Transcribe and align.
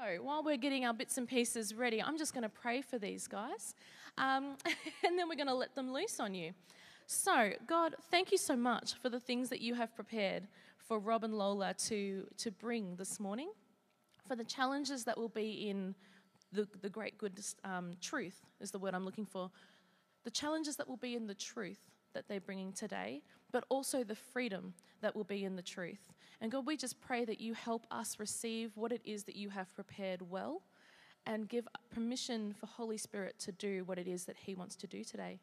So, 0.00 0.22
while 0.22 0.42
we're 0.42 0.56
getting 0.56 0.86
our 0.86 0.94
bits 0.94 1.18
and 1.18 1.28
pieces 1.28 1.74
ready, 1.74 2.02
I'm 2.02 2.16
just 2.16 2.32
going 2.32 2.42
to 2.42 2.48
pray 2.48 2.80
for 2.80 2.98
these 2.98 3.26
guys, 3.26 3.74
um, 4.16 4.56
and 5.04 5.18
then 5.18 5.28
we're 5.28 5.34
going 5.34 5.46
to 5.48 5.54
let 5.54 5.74
them 5.74 5.92
loose 5.92 6.20
on 6.20 6.34
you. 6.34 6.52
So, 7.06 7.50
God, 7.66 7.96
thank 8.10 8.32
you 8.32 8.38
so 8.38 8.56
much 8.56 8.94
for 8.94 9.10
the 9.10 9.20
things 9.20 9.50
that 9.50 9.60
you 9.60 9.74
have 9.74 9.94
prepared 9.94 10.48
for 10.78 10.98
Rob 10.98 11.24
and 11.24 11.34
Lola 11.34 11.74
to, 11.88 12.26
to 12.38 12.50
bring 12.50 12.96
this 12.96 13.20
morning, 13.20 13.50
for 14.26 14.36
the 14.36 14.44
challenges 14.44 15.04
that 15.04 15.18
will 15.18 15.28
be 15.28 15.68
in 15.68 15.94
the, 16.50 16.66
the 16.80 16.88
great 16.88 17.18
good 17.18 17.38
um, 17.64 17.92
truth, 18.00 18.40
is 18.58 18.70
the 18.70 18.78
word 18.78 18.94
I'm 18.94 19.04
looking 19.04 19.26
for. 19.26 19.50
The 20.24 20.30
challenges 20.30 20.76
that 20.76 20.88
will 20.88 20.96
be 20.96 21.14
in 21.14 21.26
the 21.26 21.34
truth 21.34 21.80
that 22.14 22.26
they're 22.26 22.40
bringing 22.40 22.72
today, 22.72 23.20
but 23.52 23.64
also 23.68 24.04
the 24.04 24.14
freedom 24.14 24.74
that 25.00 25.14
will 25.14 25.24
be 25.24 25.44
in 25.44 25.56
the 25.56 25.62
truth. 25.62 26.12
And 26.40 26.50
God, 26.50 26.66
we 26.66 26.76
just 26.76 27.00
pray 27.00 27.24
that 27.24 27.40
you 27.40 27.54
help 27.54 27.86
us 27.90 28.18
receive 28.18 28.72
what 28.74 28.92
it 28.92 29.02
is 29.04 29.24
that 29.24 29.36
you 29.36 29.50
have 29.50 29.74
prepared 29.74 30.22
well 30.30 30.62
and 31.26 31.48
give 31.48 31.68
permission 31.94 32.54
for 32.58 32.66
Holy 32.66 32.96
Spirit 32.96 33.38
to 33.40 33.52
do 33.52 33.84
what 33.84 33.98
it 33.98 34.08
is 34.08 34.24
that 34.24 34.36
He 34.36 34.54
wants 34.54 34.74
to 34.76 34.86
do 34.86 35.04
today. 35.04 35.38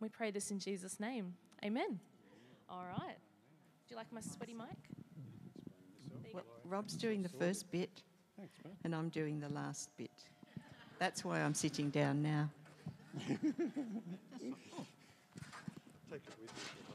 We 0.00 0.08
pray 0.08 0.30
this 0.30 0.50
in 0.50 0.58
Jesus' 0.58 0.98
name. 0.98 1.34
Amen. 1.64 1.98
All 2.70 2.84
right. 2.98 3.16
Do 3.88 3.94
you 3.94 3.96
like 3.96 4.12
my 4.12 4.20
sweaty 4.20 4.54
mic? 4.54 4.66
Well, 6.32 6.44
Rob's 6.64 6.94
doing 6.94 7.22
the 7.22 7.28
first 7.28 7.70
bit, 7.70 8.02
and 8.84 8.94
I'm 8.94 9.08
doing 9.08 9.40
the 9.40 9.48
last 9.48 9.90
bit. 9.96 10.10
That's 10.98 11.24
why 11.24 11.40
I'm 11.40 11.54
sitting 11.54 11.90
down 11.90 12.22
now. 12.22 12.50
Take 13.28 13.38
it 16.26 16.34
with 16.38 16.50
you. 16.78 16.87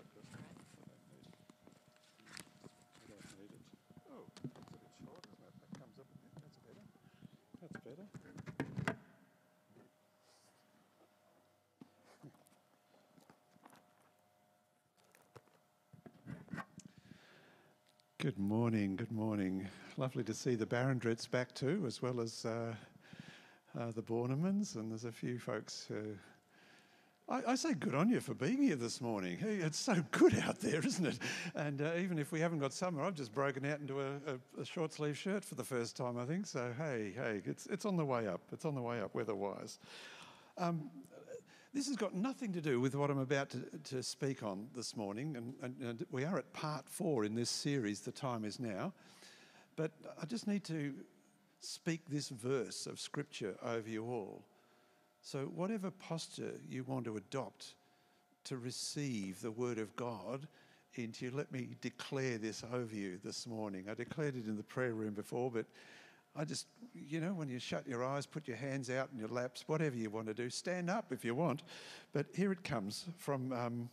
Good 18.23 18.39
morning, 18.39 18.95
good 18.95 19.11
morning. 19.11 19.67
Lovely 19.97 20.23
to 20.23 20.33
see 20.33 20.55
the 20.55 20.65
Barrendrets 20.65 21.29
back 21.29 21.53
too, 21.53 21.83
as 21.85 22.01
well 22.01 22.21
as 22.21 22.45
uh, 22.45 22.73
uh, 23.77 23.91
the 23.91 24.01
Bornemans, 24.01 24.77
and 24.77 24.89
there's 24.89 25.03
a 25.03 25.11
few 25.11 25.37
folks 25.37 25.85
who. 25.89 26.15
I, 27.27 27.51
I, 27.51 27.55
say 27.55 27.73
good 27.73 27.93
on 27.93 28.09
you 28.09 28.21
for 28.21 28.33
being 28.33 28.61
here 28.61 28.77
this 28.77 29.01
morning. 29.01 29.37
Hey, 29.37 29.55
it's 29.55 29.77
so 29.77 30.01
good 30.11 30.39
out 30.39 30.61
there, 30.61 30.79
isn't 30.79 31.05
it? 31.05 31.19
And 31.55 31.81
uh, 31.81 31.95
even 31.97 32.17
if 32.17 32.31
we 32.31 32.39
haven't 32.39 32.59
got 32.59 32.71
summer, 32.71 33.03
I've 33.03 33.13
just 33.13 33.33
broken 33.33 33.65
out 33.65 33.81
into 33.81 33.99
a, 33.99 34.13
a, 34.25 34.61
a 34.61 34.63
short 34.63 34.93
sleeve 34.93 35.17
shirt 35.17 35.43
for 35.43 35.55
the 35.55 35.65
first 35.65 35.97
time, 35.97 36.17
I 36.17 36.23
think. 36.23 36.45
So, 36.45 36.71
hey, 36.77 37.11
hey, 37.13 37.41
it's, 37.43 37.65
it's 37.65 37.83
on 37.83 37.97
the 37.97 38.05
way 38.05 38.29
up. 38.29 38.39
It's 38.53 38.63
on 38.63 38.73
the 38.73 38.81
way 38.81 39.01
up 39.01 39.13
weather 39.13 39.35
wise. 39.35 39.79
Um, 40.57 40.89
this 41.73 41.87
has 41.87 41.95
got 41.95 42.13
nothing 42.13 42.53
to 42.53 42.61
do 42.61 42.79
with 42.79 42.95
what 42.95 43.09
I'm 43.09 43.19
about 43.19 43.49
to, 43.49 43.61
to 43.95 44.03
speak 44.03 44.43
on 44.43 44.67
this 44.75 44.95
morning, 44.95 45.35
and, 45.35 45.53
and, 45.63 45.75
and, 45.81 46.05
we 46.11 46.23
are 46.23 46.37
at 46.37 46.53
part 46.53 46.87
four 46.87 47.25
in 47.25 47.33
this 47.33 47.49
series, 47.49 48.01
The 48.01 48.11
Time 48.11 48.45
Is 48.45 48.59
Now. 48.59 48.93
But 49.75 49.91
I 50.21 50.25
just 50.25 50.47
need 50.47 50.63
to 50.65 50.93
speak 51.61 52.01
this 52.07 52.29
verse 52.29 52.85
of 52.85 52.99
Scripture 52.99 53.55
over 53.63 53.89
you 53.89 54.05
all. 54.05 54.43
So, 55.23 55.45
whatever 55.45 55.89
posture 55.89 56.53
you 56.69 56.83
want 56.83 57.05
to 57.05 57.17
adopt 57.17 57.73
to 58.43 58.57
receive 58.57 59.41
the 59.41 59.51
Word 59.51 59.79
of 59.79 59.95
God 59.95 60.47
into 60.93 61.25
you, 61.25 61.31
let 61.31 61.51
me 61.51 61.69
declare 61.81 62.37
this 62.37 62.63
over 62.71 62.93
you 62.93 63.17
this 63.23 63.47
morning. 63.47 63.85
I 63.89 63.95
declared 63.95 64.35
it 64.35 64.45
in 64.45 64.57
the 64.57 64.63
prayer 64.63 64.93
room 64.93 65.13
before, 65.13 65.49
but 65.49 65.65
I 66.35 66.45
just, 66.45 66.67
you 66.93 67.19
know, 67.19 67.33
when 67.33 67.47
you 67.47 67.59
shut 67.59 67.87
your 67.87 68.03
eyes, 68.03 68.25
put 68.25 68.47
your 68.47 68.57
hands 68.57 68.89
out 68.89 69.09
in 69.13 69.19
your 69.19 69.27
laps, 69.27 69.63
whatever 69.67 69.95
you 69.95 70.09
want 70.09 70.27
to 70.27 70.33
do, 70.33 70.49
stand 70.49 70.89
up 70.89 71.11
if 71.11 71.23
you 71.23 71.35
want. 71.35 71.61
But 72.11 72.27
here 72.33 72.51
it 72.51 72.63
comes 72.63 73.05
from 73.17 73.51
um, 73.51 73.89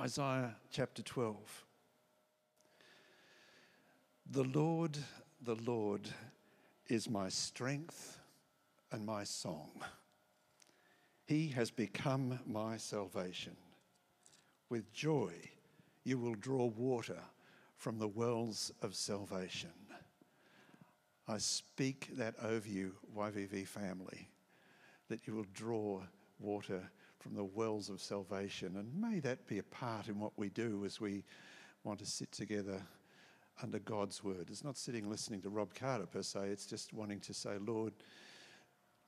Isaiah 0.00 0.54
chapter 0.70 1.02
12. 1.02 1.36
The 4.30 4.44
Lord, 4.44 4.96
the 5.42 5.56
Lord 5.56 6.08
is 6.86 7.10
my 7.10 7.28
strength 7.28 8.18
and 8.92 9.04
my 9.04 9.24
song. 9.24 9.70
He 11.26 11.48
has 11.48 11.70
become 11.70 12.38
my 12.46 12.76
salvation. 12.76 13.56
With 14.70 14.92
joy, 14.92 15.32
you 16.04 16.18
will 16.18 16.34
draw 16.34 16.66
water 16.66 17.20
from 17.76 17.98
the 17.98 18.08
wells 18.08 18.72
of 18.80 18.94
salvation. 18.94 19.70
I 21.28 21.36
speak 21.38 22.08
that 22.16 22.34
over 22.42 22.66
you, 22.66 22.94
YVV 23.16 23.66
family, 23.66 24.30
that 25.08 25.26
you 25.26 25.34
will 25.34 25.46
draw 25.52 26.00
water 26.40 26.90
from 27.18 27.34
the 27.34 27.44
wells 27.44 27.90
of 27.90 28.00
salvation. 28.00 28.76
And 28.76 28.98
may 28.98 29.20
that 29.20 29.46
be 29.46 29.58
a 29.58 29.62
part 29.62 30.08
in 30.08 30.18
what 30.18 30.32
we 30.36 30.48
do 30.48 30.84
as 30.86 31.00
we 31.00 31.24
want 31.84 31.98
to 31.98 32.06
sit 32.06 32.32
together 32.32 32.80
under 33.62 33.78
God's 33.78 34.24
word. 34.24 34.46
It's 34.48 34.64
not 34.64 34.78
sitting 34.78 35.10
listening 35.10 35.42
to 35.42 35.50
Rob 35.50 35.74
Carter 35.74 36.06
per 36.06 36.22
se, 36.22 36.48
it's 36.48 36.66
just 36.66 36.94
wanting 36.94 37.20
to 37.20 37.34
say, 37.34 37.58
Lord, 37.58 37.92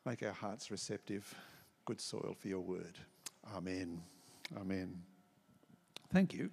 make 0.04 0.22
our 0.22 0.32
hearts 0.32 0.70
receptive, 0.70 1.32
good 1.84 2.00
soil 2.00 2.36
for 2.38 2.48
your 2.48 2.60
word. 2.60 2.98
Amen. 3.54 4.02
Amen. 4.58 5.00
Thank 6.12 6.34
you. 6.34 6.50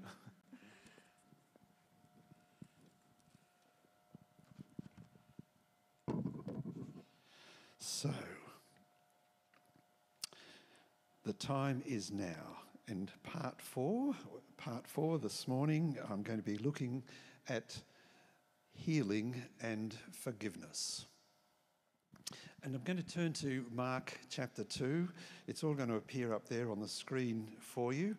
So, 7.90 8.12
the 11.24 11.32
time 11.32 11.82
is 11.86 12.12
now. 12.12 12.58
And 12.90 13.10
part 13.24 13.62
four, 13.62 14.14
part 14.58 14.86
four 14.86 15.18
this 15.20 15.48
morning, 15.48 15.98
I'm 16.12 16.22
going 16.22 16.38
to 16.38 16.44
be 16.44 16.58
looking 16.58 17.02
at 17.48 17.80
healing 18.74 19.42
and 19.62 19.96
forgiveness. 20.12 21.06
And 22.62 22.76
I'm 22.76 22.84
going 22.84 22.98
to 22.98 23.08
turn 23.08 23.32
to 23.34 23.66
Mark 23.74 24.20
chapter 24.30 24.66
2. 24.66 25.08
It's 25.48 25.64
all 25.64 25.74
going 25.74 25.90
to 25.90 25.96
appear 25.96 26.34
up 26.34 26.50
there 26.50 26.70
on 26.70 26.82
the 26.82 26.90
screen 26.90 27.48
for 27.62 27.94
you. 27.94 28.18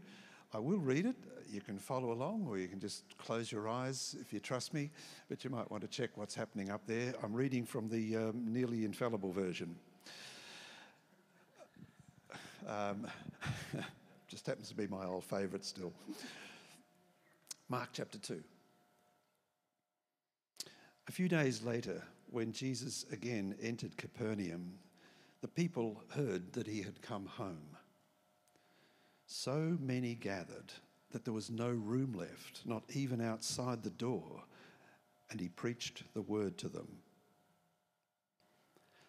I 0.55 0.61
will 0.61 0.79
read 0.79 1.05
it. 1.05 1.17
You 1.51 1.61
can 1.61 1.79
follow 1.79 2.13
along, 2.13 2.47
or 2.47 2.59
you 2.59 2.69
can 2.69 2.81
just 2.81 3.17
close 3.17 3.51
your 3.51 3.69
eyes 3.69 4.15
if 4.21 4.33
you 4.33 4.41
trust 4.41 4.75
me, 4.75 4.91
but 5.29 5.45
you 5.45 5.51
might 5.51 5.71
want 5.71 5.83
to 5.83 5.89
check 5.89 6.11
what's 6.17 6.35
happening 6.35 6.71
up 6.71 6.83
there. 6.87 7.15
I'm 7.23 7.33
reading 7.33 7.65
from 7.65 7.89
the 7.89 8.17
um, 8.17 8.53
nearly 8.53 8.85
infallible 8.85 9.33
version. 9.33 9.75
Um, 12.67 13.07
just 14.29 14.47
happens 14.47 14.69
to 14.69 14.75
be 14.75 14.87
my 14.87 15.07
old 15.07 15.25
favourite 15.25 15.65
still. 15.65 15.93
Mark 17.71 17.89
chapter 17.93 18.19
2. 18.19 18.43
A 21.09 21.13
few 21.13 21.29
days 21.29 21.63
later, 21.63 22.03
when 22.31 22.53
Jesus 22.53 23.07
again 23.11 23.55
entered 23.63 23.97
Capernaum, 23.97 24.75
the 25.41 25.49
people 25.49 26.03
heard 26.11 26.53
that 26.53 26.67
he 26.67 26.83
had 26.83 27.01
come 27.01 27.25
home. 27.25 27.77
So 29.27 29.79
many 29.81 30.15
gathered 30.15 30.73
that 31.11 31.25
there 31.25 31.35
was 31.35 31.51
no 31.51 31.71
room 31.71 32.13
left, 32.13 32.63
not 32.65 32.83
even 32.93 33.21
outside 33.21 33.83
the 33.83 33.91
door, 33.91 34.43
and 35.31 35.41
he 35.41 35.49
preached 35.49 36.03
the 36.15 36.23
word 36.23 36.59
to 36.59 36.69
them. 36.69 36.89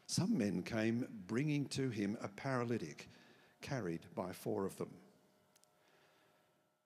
Some 0.05 0.37
men 0.37 0.63
came 0.63 1.07
bringing 1.27 1.67
to 1.67 1.89
him 1.89 2.17
a 2.21 2.27
paralytic 2.27 3.09
carried 3.61 4.01
by 4.15 4.31
four 4.31 4.65
of 4.65 4.75
them. 4.77 4.89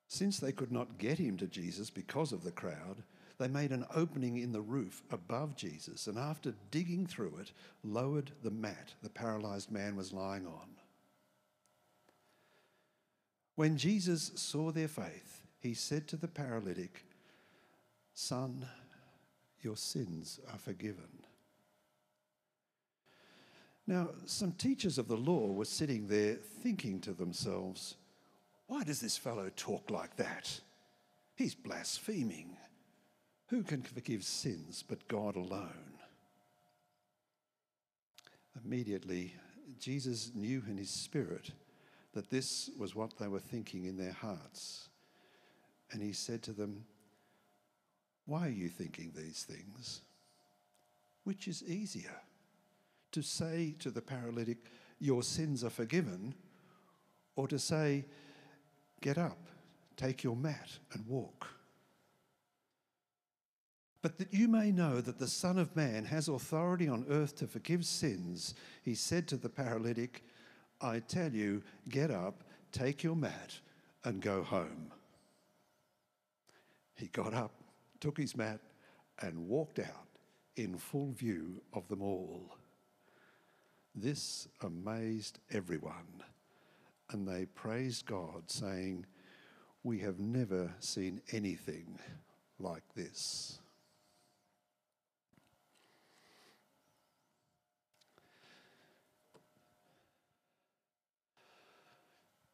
Since 0.08 0.40
they 0.40 0.52
could 0.52 0.72
not 0.72 0.98
get 0.98 1.18
him 1.18 1.38
to 1.38 1.48
Jesus 1.48 1.90
because 1.90 2.34
of 2.34 2.44
the 2.44 2.52
crowd, 2.52 3.04
they 3.40 3.48
made 3.48 3.72
an 3.72 3.86
opening 3.96 4.38
in 4.38 4.52
the 4.52 4.62
roof 4.62 5.02
above 5.10 5.56
Jesus 5.56 6.08
and, 6.08 6.20
after 6.20 6.54
digging 6.70 7.08
through 7.08 7.38
it, 7.40 7.52
lowered 7.84 8.32
the 8.44 8.52
mat 8.52 8.94
the 9.02 9.10
paralyzed 9.10 9.72
man 9.72 9.96
was 9.96 10.14
lying 10.14 10.46
on. 10.46 10.70
When 13.56 13.78
Jesus 13.78 14.32
saw 14.36 14.72
their 14.72 14.88
faith, 14.88 15.44
he 15.60 15.74
said 15.74 16.08
to 16.08 16.18
the 16.18 16.28
paralytic, 16.28 17.06
Son, 18.14 18.66
your 19.62 19.78
sins 19.78 20.40
are 20.52 20.58
forgiven. 20.58 21.24
Now, 23.86 24.10
some 24.26 24.54
teachers 24.54 24.98
of 24.98 25.08
the 25.08 25.18
law 25.18 25.48
were 25.48 25.66
sitting 25.66 26.08
there 26.08 26.36
thinking 26.36 27.00
to 27.02 27.12
themselves, 27.12 27.96
Why 28.68 28.84
does 28.84 29.02
this 29.02 29.18
fellow 29.18 29.52
talk 29.56 29.90
like 29.92 30.16
that? 30.18 30.60
He's 31.36 31.56
blaspheming. 31.56 32.58
Who 33.48 33.64
can 33.64 33.82
forgive 33.82 34.24
sins 34.24 34.84
but 34.88 35.08
God 35.08 35.36
alone? 35.36 36.00
Immediately, 38.64 39.36
Jesus 39.80 40.32
knew 40.34 40.64
in 40.68 40.78
his 40.78 40.90
spirit 40.90 41.52
that 42.14 42.30
this 42.30 42.70
was 42.78 42.96
what 42.96 43.18
they 43.18 43.28
were 43.28 43.40
thinking 43.40 43.86
in 43.86 43.98
their 43.98 44.14
hearts. 44.14 44.90
And 45.92 46.02
he 46.02 46.14
said 46.14 46.42
to 46.44 46.54
them, 46.54 46.86
Why 48.26 48.48
are 48.48 48.52
you 48.52 48.70
thinking 48.70 49.12
these 49.16 49.44
things? 49.44 50.02
Which 51.24 51.48
is 51.48 51.64
easier, 51.64 52.22
to 53.12 53.22
say 53.22 53.76
to 53.80 53.90
the 53.90 54.02
paralytic, 54.02 54.58
Your 55.00 55.24
sins 55.24 55.64
are 55.64 55.70
forgiven, 55.70 56.36
or 57.36 57.48
to 57.48 57.60
say, 57.60 58.06
Get 59.02 59.18
up, 59.18 59.40
take 59.98 60.24
your 60.24 60.36
mat, 60.36 60.70
and 60.94 61.06
walk. 61.08 61.48
But 64.02 64.18
that 64.18 64.34
you 64.34 64.50
may 64.50 64.72
know 64.72 65.00
that 65.00 65.18
the 65.18 65.28
Son 65.28 65.58
of 65.58 65.76
Man 65.76 66.06
has 66.06 66.28
authority 66.28 66.90
on 66.90 67.06
earth 67.10 67.38
to 67.38 67.48
forgive 67.48 67.86
sins, 67.86 68.54
he 68.84 68.96
said 68.96 69.28
to 69.30 69.38
the 69.38 69.50
paralytic, 69.50 70.24
I 70.84 71.00
tell 71.00 71.32
you, 71.32 71.64
get 71.88 72.12
up, 72.12 72.44
take 72.74 73.04
your 73.04 73.16
mat, 73.16 73.58
and 74.04 74.22
go 74.22 74.44
home. 74.44 74.92
He 76.96 77.08
got 77.08 77.34
up, 77.34 77.54
took 78.02 78.18
his 78.18 78.36
mat, 78.36 78.60
and 79.22 79.48
walked 79.48 79.80
out 79.80 80.08
in 80.58 80.78
full 80.78 81.14
view 81.14 81.62
of 81.72 81.88
them 81.88 82.02
all. 82.02 82.58
This 83.96 84.50
amazed 84.62 85.40
everyone, 85.52 86.24
and 87.12 87.26
they 87.26 87.46
praised 87.46 88.06
God, 88.06 88.44
saying, 88.48 89.06
We 89.84 90.00
have 90.00 90.20
never 90.20 90.74
seen 90.80 91.22
anything 91.32 91.98
like 92.60 92.84
this. 92.94 93.60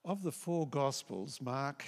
Of 0.09 0.23
the 0.23 0.31
four 0.31 0.67
Gospels, 0.67 1.39
Mark 1.39 1.85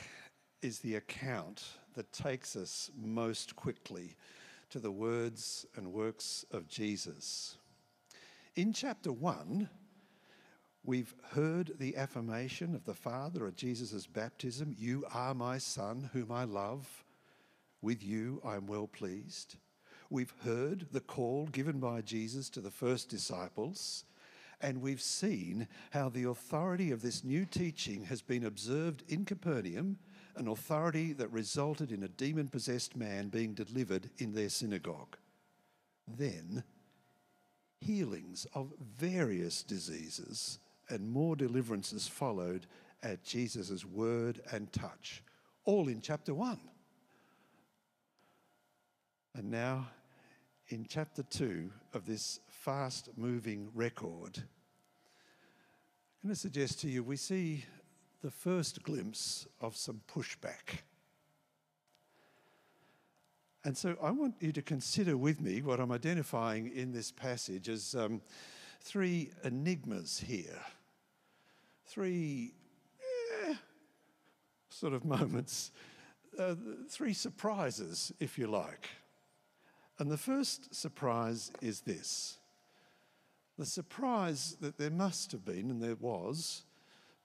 is 0.62 0.78
the 0.78 0.94
account 0.94 1.64
that 1.96 2.14
takes 2.14 2.56
us 2.56 2.92
most 2.96 3.56
quickly 3.56 4.16
to 4.70 4.78
the 4.78 4.92
words 4.92 5.66
and 5.76 5.92
works 5.92 6.46
of 6.52 6.68
Jesus. 6.68 7.58
In 8.56 8.74
chapter 8.74 9.12
1, 9.12 9.68
we've 10.84 11.16
heard 11.32 11.72
the 11.80 11.98
affirmation 11.98 12.76
of 12.76 12.86
the 12.86 12.94
Father 12.94 13.48
at 13.48 13.56
Jesus' 13.56 14.06
baptism 14.06 14.76
You 14.78 15.04
are 15.12 15.34
my 15.34 15.58
Son, 15.58 16.12
whom 16.14 16.32
I 16.32 16.44
love. 16.44 17.04
With 17.82 18.04
you 18.04 18.40
I 18.46 18.56
am 18.56 18.68
well 18.68 18.86
pleased. 18.86 19.56
We've 20.12 20.36
heard 20.46 20.86
the 20.92 21.02
call 21.02 21.48
given 21.48 21.80
by 21.80 22.02
Jesus 22.02 22.52
to 22.52 22.62
the 22.62 22.70
first 22.70 23.10
disciples, 23.10 24.06
and 24.62 24.82
we've 24.82 25.02
seen 25.02 25.68
how 25.92 26.10
the 26.10 26.26
authority 26.26 26.92
of 26.92 27.02
this 27.02 27.24
new 27.24 27.46
teaching 27.46 28.06
has 28.06 28.22
been 28.22 28.46
observed 28.46 29.04
in 29.08 29.26
Capernaum 29.26 29.98
an 30.36 30.48
authority 30.48 31.14
that 31.14 31.32
resulted 31.32 31.92
in 31.92 32.04
a 32.04 32.08
demon 32.08 32.48
possessed 32.48 32.96
man 32.96 33.30
being 33.30 33.54
delivered 33.54 34.10
in 34.18 34.34
their 34.34 34.50
synagogue. 34.50 35.18
Then, 36.08 36.64
healings 37.80 38.48
of 38.54 38.74
various 38.80 39.64
diseases 39.64 40.60
and 40.90 41.10
more 41.10 41.36
deliverances 41.36 42.08
followed 42.08 42.68
at 43.04 43.24
Jesus' 43.24 43.86
word 43.86 44.42
and 44.52 44.72
touch, 44.72 45.24
all 45.66 45.88
in 45.88 46.02
chapter 46.02 46.34
1. 46.34 46.60
And 49.36 49.50
now, 49.50 49.88
in 50.68 50.86
chapter 50.88 51.24
2 51.24 51.70
of 51.94 52.06
this 52.06 52.40
fast 52.62 53.10
moving 53.18 53.72
record, 53.74 54.38
I'm 54.38 56.28
going 56.28 56.36
to 56.36 56.40
suggest 56.40 56.80
to 56.82 56.88
you 56.88 57.04
we 57.04 57.18
see 57.18 57.66
the 58.22 58.30
first 58.30 58.84
glimpse 58.84 59.48
of 59.62 59.76
some 59.76 60.02
pushback. 60.08 60.84
And 63.64 63.76
so 63.76 63.98
I 64.00 64.12
want 64.12 64.36
you 64.40 64.52
to 64.52 64.62
consider 64.62 65.18
with 65.18 65.42
me 65.42 65.64
what 65.64 65.80
I'm 65.80 65.92
identifying 65.92 66.72
in 66.76 66.92
this 66.92 67.12
passage 67.12 67.68
as 67.68 67.96
um, 67.96 68.22
three 68.80 69.32
enigmas 69.44 70.20
here. 70.20 70.62
Three 71.88 72.54
eh, 73.48 73.56
sort 74.70 74.94
of 74.94 75.04
moments, 75.04 75.72
uh, 76.38 76.54
three 76.90 77.14
surprises, 77.14 78.14
if 78.20 78.38
you 78.38 78.46
like. 78.46 78.88
And 79.98 80.12
the 80.12 80.18
first 80.18 80.76
surprise 80.76 81.52
is 81.60 81.82
this 81.82 82.38
the 83.58 83.66
surprise 83.66 84.58
that 84.62 84.78
there 84.78 84.90
must 84.90 85.32
have 85.32 85.46
been, 85.46 85.70
and 85.70 85.82
there 85.82 85.96
was, 85.96 86.64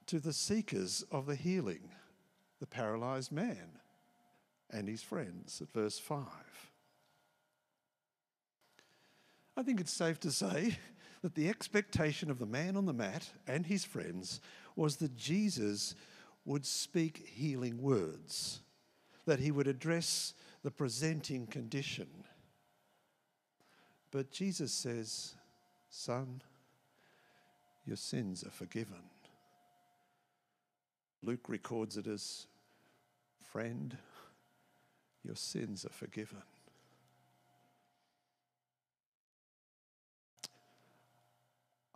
to 0.06 0.20
the 0.20 0.32
seekers 0.32 1.05
of 1.11 1.26
the 1.26 1.34
healing, 1.34 1.90
the 2.61 2.67
paralyzed 2.67 3.32
man 3.32 3.78
and 4.70 4.88
his 4.88 5.02
friends 5.02 5.61
at 5.61 5.73
verse 5.73 5.99
5. 5.99 6.25
I 9.56 9.62
think 9.62 9.81
it's 9.81 9.93
safe 9.93 10.20
to 10.20 10.31
say 10.31 10.78
that 11.23 11.34
the 11.34 11.49
expectation 11.49 12.31
of 12.31 12.38
the 12.38 12.46
man 12.46 12.76
on 12.76 12.87
the 12.87 12.93
mat 12.93 13.28
and 13.46 13.67
his 13.67 13.84
friends 13.84 14.40
was 14.75 14.96
that 14.96 15.17
Jesus 15.17 15.94
would 16.44 16.67
speak 16.67 17.26
healing 17.26 17.81
words, 17.81 18.61
that 19.25 19.40
he 19.40 19.50
would 19.50 19.67
address 19.67 20.34
the 20.62 20.70
presenting 20.70 21.46
condition. 21.46 22.08
But 24.11 24.31
Jesus 24.31 24.73
says, 24.73 25.34
Son, 25.98 26.43
your 27.87 27.96
sins 27.96 28.44
are 28.44 28.50
forgiven. 28.50 29.00
Luke 31.22 31.48
records 31.48 31.96
it 31.96 32.06
as 32.06 32.46
friend, 33.43 33.96
your 35.25 35.37
sins 35.37 35.87
are 35.87 35.94
forgiven. 35.94 36.43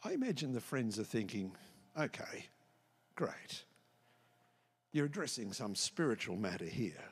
I 0.03 0.13
imagine 0.13 0.55
the 0.55 0.63
friends 0.63 0.99
are 0.99 1.05
thinking, 1.05 1.53
okay, 1.97 2.47
great. 3.17 3.65
You're 4.93 5.07
addressing 5.07 5.53
some 5.53 5.75
spiritual 5.75 6.37
matter 6.37 6.65
here. 6.65 7.05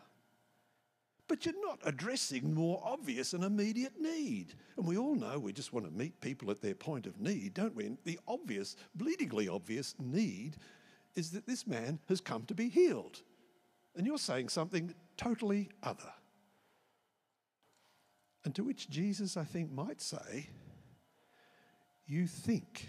But 1.29 1.45
you're 1.45 1.61
not 1.61 1.79
addressing 1.85 2.55
more 2.55 2.83
obvious 2.83 3.35
and 3.35 3.45
immediate 3.45 4.01
need. 4.01 4.55
And 4.79 4.87
we 4.87 4.97
all 4.97 5.15
know 5.15 5.39
we 5.39 5.53
just 5.53 5.75
want 5.75 5.85
to 5.85 5.93
meet 5.93 6.21
people 6.23 6.51
at 6.51 6.63
their 6.63 6.75
point 6.75 7.07
of 7.07 7.21
need, 7.21 7.53
don't 7.53 7.77
we? 7.77 7.85
And 7.85 7.99
the 8.05 8.19
obvious, 8.27 8.77
bleedingly 8.97 9.55
obvious 9.55 9.95
need 9.99 10.57
is 11.15 11.31
that 11.33 11.47
this 11.47 11.67
man 11.67 11.99
has 12.09 12.23
come 12.23 12.45
to 12.45 12.55
be 12.55 12.71
healed. 12.71 13.23
And 13.95 14.07
you're 14.07 14.19
saying 14.19 14.49
something 14.49 14.95
totally 15.19 15.69
other. 15.83 16.13
And 18.45 18.55
to 18.55 18.65
which 18.65 18.89
Jesus, 18.89 19.37
I 19.37 19.45
think, 19.45 19.71
might 19.71 20.01
say, 20.01 20.49
You 22.07 22.27
think 22.27 22.89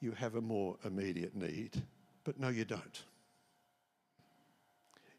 you 0.00 0.12
have 0.12 0.34
a 0.34 0.40
more 0.40 0.76
immediate 0.84 1.34
need, 1.34 1.82
but 2.24 2.38
no, 2.38 2.48
you 2.48 2.66
don't. 2.66 3.02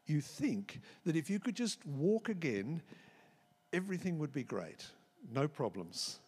You 0.08 0.22
think 0.22 0.80
that 1.04 1.16
if 1.16 1.28
you 1.28 1.38
could 1.38 1.54
just 1.54 1.84
walk 1.86 2.30
again, 2.30 2.82
everything 3.72 4.18
would 4.18 4.32
be 4.32 4.42
great, 4.42 4.86
no 5.32 5.46
problems. 5.46 6.18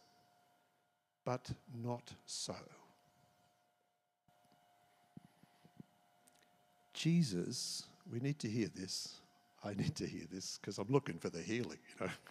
But 1.25 1.51
not 1.83 2.13
so. 2.27 2.57
Jesus, 6.93 7.85
we 8.13 8.21
need 8.21 8.39
to 8.41 8.49
hear 8.49 8.69
this. 8.69 9.21
I 9.65 9.75
need 9.75 9.95
to 9.97 10.07
hear 10.07 10.25
this 10.31 10.59
because 10.61 10.79
I'm 10.79 10.89
looking 10.89 11.19
for 11.19 11.31
the 11.31 11.41
healing, 11.41 11.79
you 11.99 12.07
know. 12.07 12.13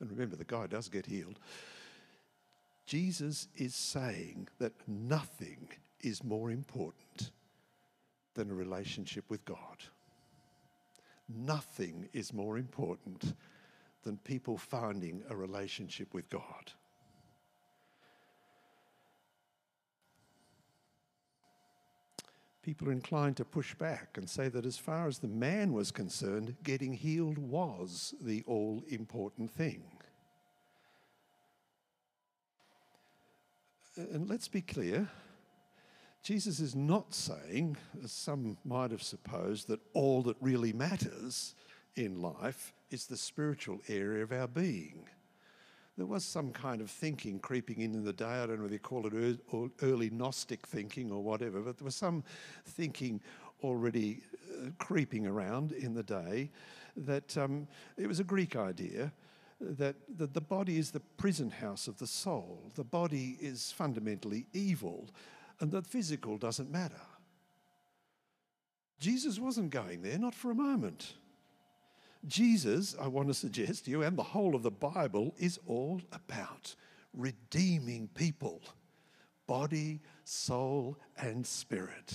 And 0.00 0.10
remember, 0.10 0.34
the 0.34 0.44
guy 0.44 0.66
does 0.66 0.88
get 0.88 1.06
healed. 1.06 1.38
Jesus 2.84 3.46
is 3.56 3.76
saying 3.76 4.48
that 4.58 4.72
nothing 4.88 5.68
is 6.00 6.24
more 6.24 6.50
important 6.50 7.30
than 8.34 8.50
a 8.50 8.54
relationship 8.54 9.24
with 9.28 9.44
God. 9.44 9.84
Nothing 11.28 12.08
is 12.12 12.32
more 12.32 12.58
important 12.58 13.34
than 14.02 14.18
people 14.18 14.58
finding 14.58 15.22
a 15.28 15.36
relationship 15.36 16.12
with 16.12 16.28
God. 16.28 16.72
people 22.64 22.88
are 22.88 22.92
inclined 22.92 23.36
to 23.36 23.44
push 23.44 23.74
back 23.74 24.16
and 24.16 24.28
say 24.28 24.48
that 24.48 24.64
as 24.64 24.78
far 24.78 25.06
as 25.06 25.18
the 25.18 25.28
man 25.28 25.72
was 25.72 25.90
concerned, 25.90 26.56
getting 26.64 26.94
healed 26.94 27.36
was 27.36 28.14
the 28.22 28.42
all 28.46 28.82
important 28.88 29.50
thing. 29.50 29.82
Uh, 33.98 34.04
and 34.12 34.28
let's 34.30 34.48
be 34.48 34.62
clear 34.62 35.10
Jesus 36.24 36.58
is 36.58 36.74
not 36.74 37.14
saying, 37.14 37.76
as 38.02 38.10
some 38.10 38.56
might 38.64 38.90
have 38.90 39.02
supposed, 39.02 39.68
that 39.68 39.80
all 39.92 40.22
that 40.22 40.36
really 40.40 40.72
matters 40.72 41.54
in 41.94 42.20
life 42.20 42.72
is 42.90 43.06
the 43.06 43.16
spiritual 43.16 43.80
area 43.88 44.24
of 44.24 44.32
our 44.32 44.48
being 44.48 45.06
there 45.96 46.06
was 46.06 46.24
some 46.24 46.50
kind 46.50 46.80
of 46.80 46.90
thinking 46.90 47.38
creeping 47.38 47.80
in 47.80 47.94
in 47.94 48.04
the 48.04 48.12
day. 48.12 48.24
I 48.24 48.46
don't 48.46 48.56
know 48.56 48.62
whether 48.62 48.74
you 48.74 48.80
call 48.80 49.06
it 49.06 49.72
early 49.82 50.10
Gnostic 50.10 50.66
thinking 50.66 51.10
or 51.10 51.22
whatever, 51.22 51.60
but 51.60 51.78
there 51.78 51.84
was 51.84 51.94
some 51.94 52.24
thinking 52.66 53.20
already 53.62 54.22
uh, 54.50 54.70
creeping 54.78 55.26
around 55.26 55.72
in 55.72 55.94
the 55.94 56.02
day 56.02 56.50
that 56.96 57.36
um, 57.38 57.66
it 57.96 58.06
was 58.06 58.20
a 58.20 58.24
Greek 58.24 58.56
idea 58.56 59.12
that 59.60 59.94
the, 60.18 60.26
the 60.26 60.40
body 60.40 60.78
is 60.78 60.90
the 60.90 61.00
prison 61.16 61.50
house 61.50 61.86
of 61.86 61.98
the 61.98 62.06
soul. 62.06 62.60
The 62.74 62.84
body 62.84 63.38
is 63.40 63.70
fundamentally 63.70 64.46
evil, 64.52 65.08
and 65.60 65.70
the 65.70 65.82
physical 65.82 66.38
doesn't 66.38 66.70
matter. 66.70 67.00
Jesus 69.00 69.38
wasn't 69.38 69.70
going 69.70 70.02
there, 70.02 70.18
not 70.18 70.34
for 70.34 70.50
a 70.50 70.54
moment. 70.54 71.14
Jesus, 72.26 72.96
I 73.00 73.06
want 73.08 73.28
to 73.28 73.34
suggest 73.34 73.84
to 73.84 73.90
you, 73.90 74.02
and 74.02 74.16
the 74.16 74.22
whole 74.22 74.54
of 74.54 74.62
the 74.62 74.70
Bible 74.70 75.34
is 75.38 75.58
all 75.66 76.00
about 76.12 76.74
redeeming 77.12 78.08
people 78.14 78.62
body, 79.46 80.00
soul, 80.24 80.96
and 81.18 81.46
spirit. 81.46 82.14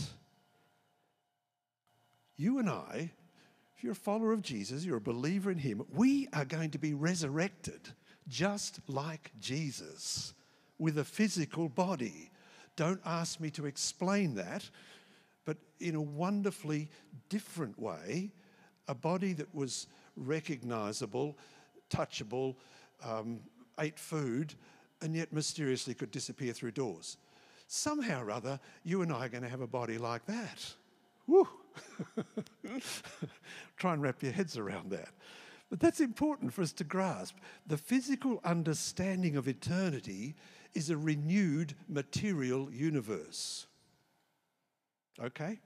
You 2.37 2.57
and 2.57 2.67
I, 2.67 3.11
if 3.77 3.83
you're 3.83 3.91
a 3.91 3.95
follower 3.95 4.33
of 4.33 4.41
Jesus, 4.41 4.83
you're 4.83 4.97
a 4.97 5.01
believer 5.01 5.51
in 5.51 5.59
Him, 5.59 5.83
we 5.93 6.27
are 6.33 6.45
going 6.45 6.71
to 6.71 6.79
be 6.79 6.95
resurrected 6.95 7.81
just 8.27 8.79
like 8.87 9.31
Jesus 9.39 10.33
with 10.79 10.97
a 10.97 11.03
physical 11.03 11.69
body. 11.69 12.31
Don't 12.79 13.01
ask 13.05 13.41
me 13.41 13.49
to 13.51 13.65
explain 13.65 14.35
that, 14.35 14.63
but 15.43 15.57
in 15.81 15.95
a 15.95 16.01
wonderfully 16.01 16.87
different 17.27 17.77
way, 17.77 18.31
a 18.87 18.95
body 18.95 19.33
that 19.33 19.53
was 19.53 19.87
recognizable, 20.15 21.37
touchable, 21.89 22.55
um, 23.03 23.41
ate 23.81 23.99
food, 23.99 24.53
and 25.01 25.13
yet 25.13 25.33
mysteriously 25.33 25.93
could 25.93 26.09
disappear 26.09 26.53
through 26.53 26.71
doors. 26.71 27.17
Somehow 27.67 28.23
or 28.23 28.31
other, 28.31 28.57
you 28.85 29.01
and 29.01 29.11
I 29.11 29.25
are 29.25 29.29
going 29.29 29.43
to 29.43 29.49
have 29.49 29.59
a 29.59 29.67
body 29.67 29.97
like 29.97 30.25
that. 30.27 30.73
Woo! 31.27 31.49
Try 33.75 33.91
and 33.91 34.01
wrap 34.01 34.23
your 34.23 34.31
heads 34.31 34.57
around 34.57 34.91
that. 34.91 35.09
But 35.69 35.79
that's 35.79 35.99
important 35.99 36.53
for 36.53 36.61
us 36.61 36.73
to 36.73 36.83
grasp. 36.83 37.35
The 37.67 37.77
physical 37.77 38.41
understanding 38.43 39.35
of 39.35 39.47
eternity 39.47 40.35
is 40.73 40.89
a 40.89 40.97
renewed 40.97 41.75
material 41.87 42.71
universe. 42.71 43.67
Okay? 45.21 45.59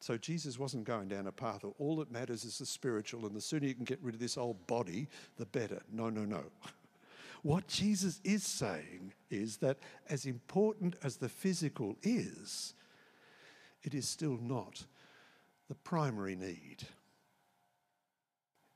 So 0.00 0.16
Jesus 0.16 0.58
wasn't 0.58 0.84
going 0.84 1.08
down 1.08 1.26
a 1.26 1.32
path 1.32 1.64
of 1.64 1.72
all 1.78 1.96
that 1.96 2.12
matters 2.12 2.44
is 2.44 2.58
the 2.58 2.66
spiritual, 2.66 3.26
and 3.26 3.34
the 3.34 3.40
sooner 3.40 3.66
you 3.66 3.74
can 3.74 3.84
get 3.84 3.98
rid 4.02 4.14
of 4.14 4.20
this 4.20 4.38
old 4.38 4.66
body, 4.66 5.08
the 5.36 5.46
better. 5.46 5.82
No, 5.92 6.10
no, 6.10 6.24
no. 6.24 6.44
What 7.42 7.68
Jesus 7.68 8.20
is 8.24 8.42
saying 8.42 9.12
is 9.30 9.58
that 9.58 9.78
as 10.08 10.26
important 10.26 10.96
as 11.04 11.16
the 11.16 11.28
physical 11.28 11.96
is, 12.02 12.74
it 13.84 13.94
is 13.94 14.08
still 14.08 14.36
not 14.42 14.84
the 15.68 15.76
primary 15.76 16.34
need. 16.34 16.88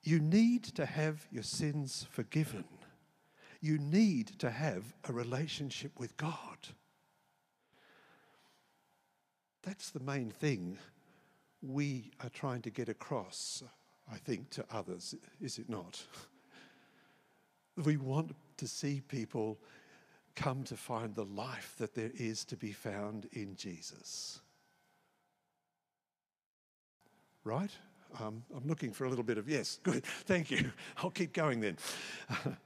You 0.02 0.19
need 0.19 0.64
to 0.64 0.87
have 0.87 1.26
your 1.30 1.42
sins 1.42 2.07
forgiven. 2.11 2.64
You 3.61 3.78
need 3.78 4.38
to 4.38 4.50
have 4.50 4.95
a 5.09 5.12
relationship 5.12 5.99
with 5.99 6.16
God. 6.16 6.59
That's 9.62 9.90
the 9.90 10.00
main 10.00 10.30
thing 10.30 10.78
we 11.62 12.11
are 12.23 12.30
trying 12.30 12.62
to 12.62 12.71
get 12.71 12.88
across, 12.88 13.62
I 14.11 14.16
think, 14.16 14.49
to 14.50 14.64
others, 14.71 15.14
is 15.40 15.59
it 15.59 15.69
not? 15.69 16.02
We 17.85 17.97
want 17.97 18.35
to 18.59 18.69
see 18.69 19.00
people 19.09 19.59
come 20.35 20.64
to 20.64 20.76
find 20.76 21.14
the 21.14 21.25
life 21.25 21.76
that 21.78 21.95
there 21.95 22.11
is 22.14 22.45
to 22.47 22.57
be 22.57 22.73
found 22.73 23.26
in 23.33 23.57
Jesus. 23.57 24.40
Right? 27.42 27.71
Um, 28.19 28.43
I'm 28.57 28.67
looking 28.67 28.93
for 28.93 29.05
a 29.05 29.09
little 29.09 29.25
bit 29.25 29.38
of 29.38 29.49
yes, 29.49 29.79
good, 29.83 30.05
thank 30.26 30.50
you. 30.50 30.73
I'll 30.99 31.11
keep 31.11 31.33
going 31.33 31.61
then. 31.61 31.76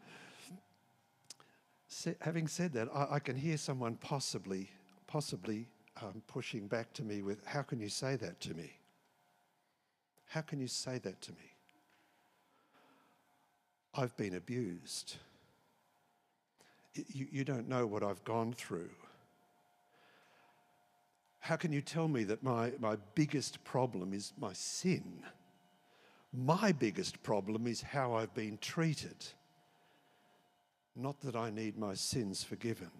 Having 2.21 2.49
said 2.49 2.73
that, 2.73 2.89
I, 2.95 3.17
I, 3.17 3.19
can 3.19 3.37
hear 3.37 3.57
someone 3.57 3.97
possibly, 3.97 4.69
possibly 5.07 5.69
um, 6.03 6.23
pushing 6.27 6.67
back 6.67 6.93
to 6.95 7.03
me 7.03 7.23
with, 7.23 7.45
How 7.47 7.63
can 7.63 7.79
you 7.81 7.89
say 7.89 8.17
that 8.17 8.41
to 8.41 8.55
me? 8.55 8.73
How 10.27 10.41
can 10.41 10.59
you 10.61 10.67
say 10.67 10.99
that 10.99 11.21
to 11.23 11.33
me? 11.33 11.55
I've 13.95 14.17
been 14.17 14.35
abused. 14.35 15.17
You, 16.95 17.27
you 17.31 17.45
don't 17.45 17.69
know 17.69 17.87
what 17.87 18.03
I've 18.03 18.25
gone 18.25 18.53
through. 18.53 18.91
How 21.45 21.57
can 21.57 21.73
you 21.73 21.83
tell 21.83 22.09
me 22.09 22.25
that 22.25 22.43
my, 22.43 22.73
my 22.81 22.97
biggest 23.15 23.63
problem 23.65 24.15
is 24.15 24.33
my 24.41 24.55
sin? 24.55 25.23
My 26.33 26.73
biggest 26.73 27.23
problem 27.23 27.67
is 27.67 27.83
how 27.83 28.15
I've 28.15 28.33
been 28.33 28.57
treated. 28.63 29.27
Not 30.97 31.21
that 31.21 31.37
I 31.37 31.51
need 31.51 31.77
my 31.77 31.93
sins 31.93 32.43
forgiven. 32.43 32.91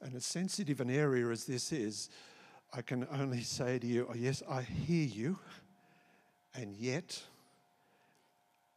And 0.00 0.14
as 0.14 0.24
sensitive 0.24 0.80
an 0.80 0.88
area 0.88 1.26
as 1.30 1.44
this 1.44 1.72
is, 1.72 2.08
I 2.72 2.82
can 2.82 3.08
only 3.10 3.42
say 3.42 3.80
to 3.80 3.86
you, 3.88 4.06
oh, 4.08 4.14
yes, 4.14 4.44
I 4.48 4.62
hear 4.62 5.04
you, 5.04 5.36
and 6.54 6.76
yet 6.76 7.20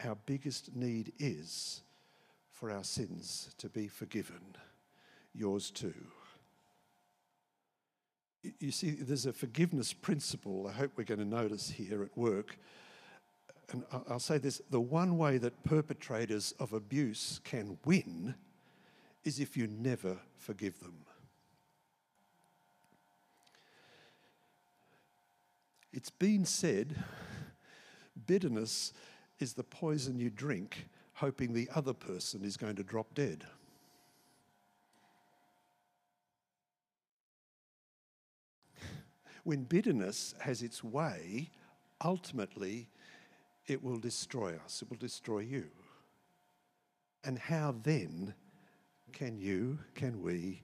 our 0.03 0.18
biggest 0.25 0.75
need 0.75 1.13
is 1.20 1.82
for 2.50 2.72
our 2.72 2.84
sins 2.84 3.51
to 3.60 3.70
be 3.70 3.88
forgiven. 3.88 4.41
Yours 5.33 5.71
too. 5.71 5.93
You 8.59 8.71
see, 8.71 8.91
there's 8.91 9.27
a 9.27 9.33
forgiveness 9.33 9.93
principle 9.93 10.67
I 10.67 10.71
hope 10.71 10.91
we're 10.95 11.03
going 11.03 11.19
to 11.19 11.25
notice 11.25 11.69
here 11.69 12.03
at 12.03 12.17
work. 12.17 12.57
And 13.71 13.83
I'll 14.09 14.19
say 14.19 14.38
this 14.38 14.61
the 14.69 14.81
one 14.81 15.17
way 15.17 15.38
that 15.38 15.63
perpetrators 15.63 16.53
of 16.59 16.73
abuse 16.73 17.39
can 17.43 17.77
win 17.85 18.35
is 19.23 19.39
if 19.39 19.55
you 19.55 19.67
never 19.67 20.17
forgive 20.35 20.79
them. 20.79 21.05
It's 25.93 26.09
been 26.09 26.45
said 26.45 26.95
bitterness 28.25 28.93
is 29.39 29.53
the 29.53 29.63
poison 29.63 30.19
you 30.19 30.29
drink, 30.29 30.88
hoping 31.13 31.53
the 31.53 31.69
other 31.75 31.93
person 31.93 32.43
is 32.43 32.57
going 32.57 32.75
to 32.75 32.83
drop 32.83 33.13
dead. 33.13 33.45
When 39.43 39.63
bitterness 39.63 40.36
has 40.39 40.62
its 40.62 40.83
way, 40.83 41.50
ultimately 42.03 42.88
it 43.67 43.83
will 43.83 43.98
destroy 43.98 44.55
us, 44.63 44.81
it 44.81 44.89
will 44.89 44.98
destroy 44.98 45.39
you. 45.39 45.67
And 47.24 47.38
how 47.38 47.75
then 47.83 48.33
can 49.13 49.38
you, 49.38 49.79
can 49.95 50.21
we 50.21 50.63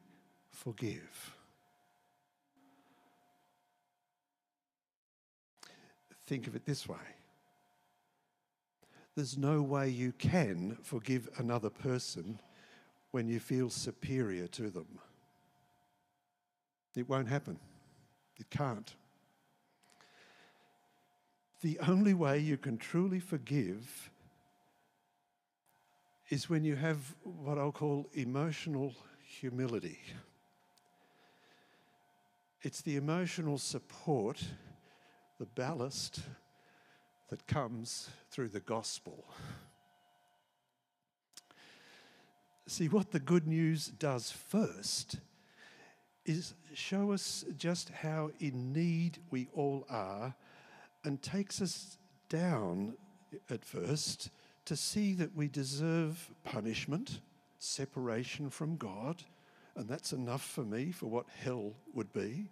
forgive? 0.49 1.33
Think 6.25 6.47
of 6.47 6.55
it 6.55 6.65
this 6.65 6.87
way 6.87 6.97
there's 9.15 9.35
no 9.35 9.63
way 9.63 9.89
you 9.89 10.11
can 10.11 10.77
forgive 10.83 11.27
another 11.39 11.71
person 11.71 12.39
when 13.09 13.27
you 13.27 13.39
feel 13.39 13.67
superior 13.67 14.45
to 14.45 14.69
them. 14.69 14.99
It 16.95 17.09
won't 17.09 17.27
happen. 17.27 17.57
It 18.39 18.49
can't. 18.49 18.93
The 21.61 21.79
only 21.87 22.13
way 22.13 22.39
you 22.39 22.57
can 22.57 22.77
truly 22.77 23.19
forgive 23.19 24.11
is 26.29 26.49
when 26.49 26.63
you 26.63 26.75
have 26.75 27.15
what 27.23 27.57
I'll 27.57 27.71
call 27.71 28.09
emotional 28.13 28.93
humility. 29.39 29.99
It's 32.61 32.81
the 32.81 32.95
emotional 32.95 33.57
support 33.57 34.43
the 35.39 35.45
ballast 35.45 36.21
that 37.29 37.45
comes 37.47 38.09
through 38.31 38.49
the 38.49 38.59
gospel. 38.59 39.25
See, 42.65 42.89
what 42.89 43.11
the 43.11 43.19
good 43.19 43.47
news 43.47 43.87
does 43.87 44.31
first 44.31 45.17
is 46.27 46.53
show 46.73 47.11
us 47.11 47.45
just 47.57 47.89
how 47.89 48.29
in 48.39 48.73
need 48.73 49.17
we 49.31 49.47
all 49.55 49.85
are 49.89 50.35
and 51.03 51.21
takes 51.21 51.61
us 51.61 51.97
down 52.29 52.93
at 53.49 53.63
first 53.63 54.29
to 54.65 54.75
see 54.75 55.13
that 55.13 55.35
we 55.35 55.47
deserve 55.47 56.29
punishment, 56.43 57.21
separation 57.59 58.49
from 58.49 58.75
God, 58.75 59.23
and 59.75 59.87
that's 59.87 60.11
enough 60.11 60.43
for 60.43 60.63
me 60.63 60.91
for 60.91 61.05
what 61.07 61.25
hell 61.41 61.73
would 61.93 62.11
be. 62.11 62.49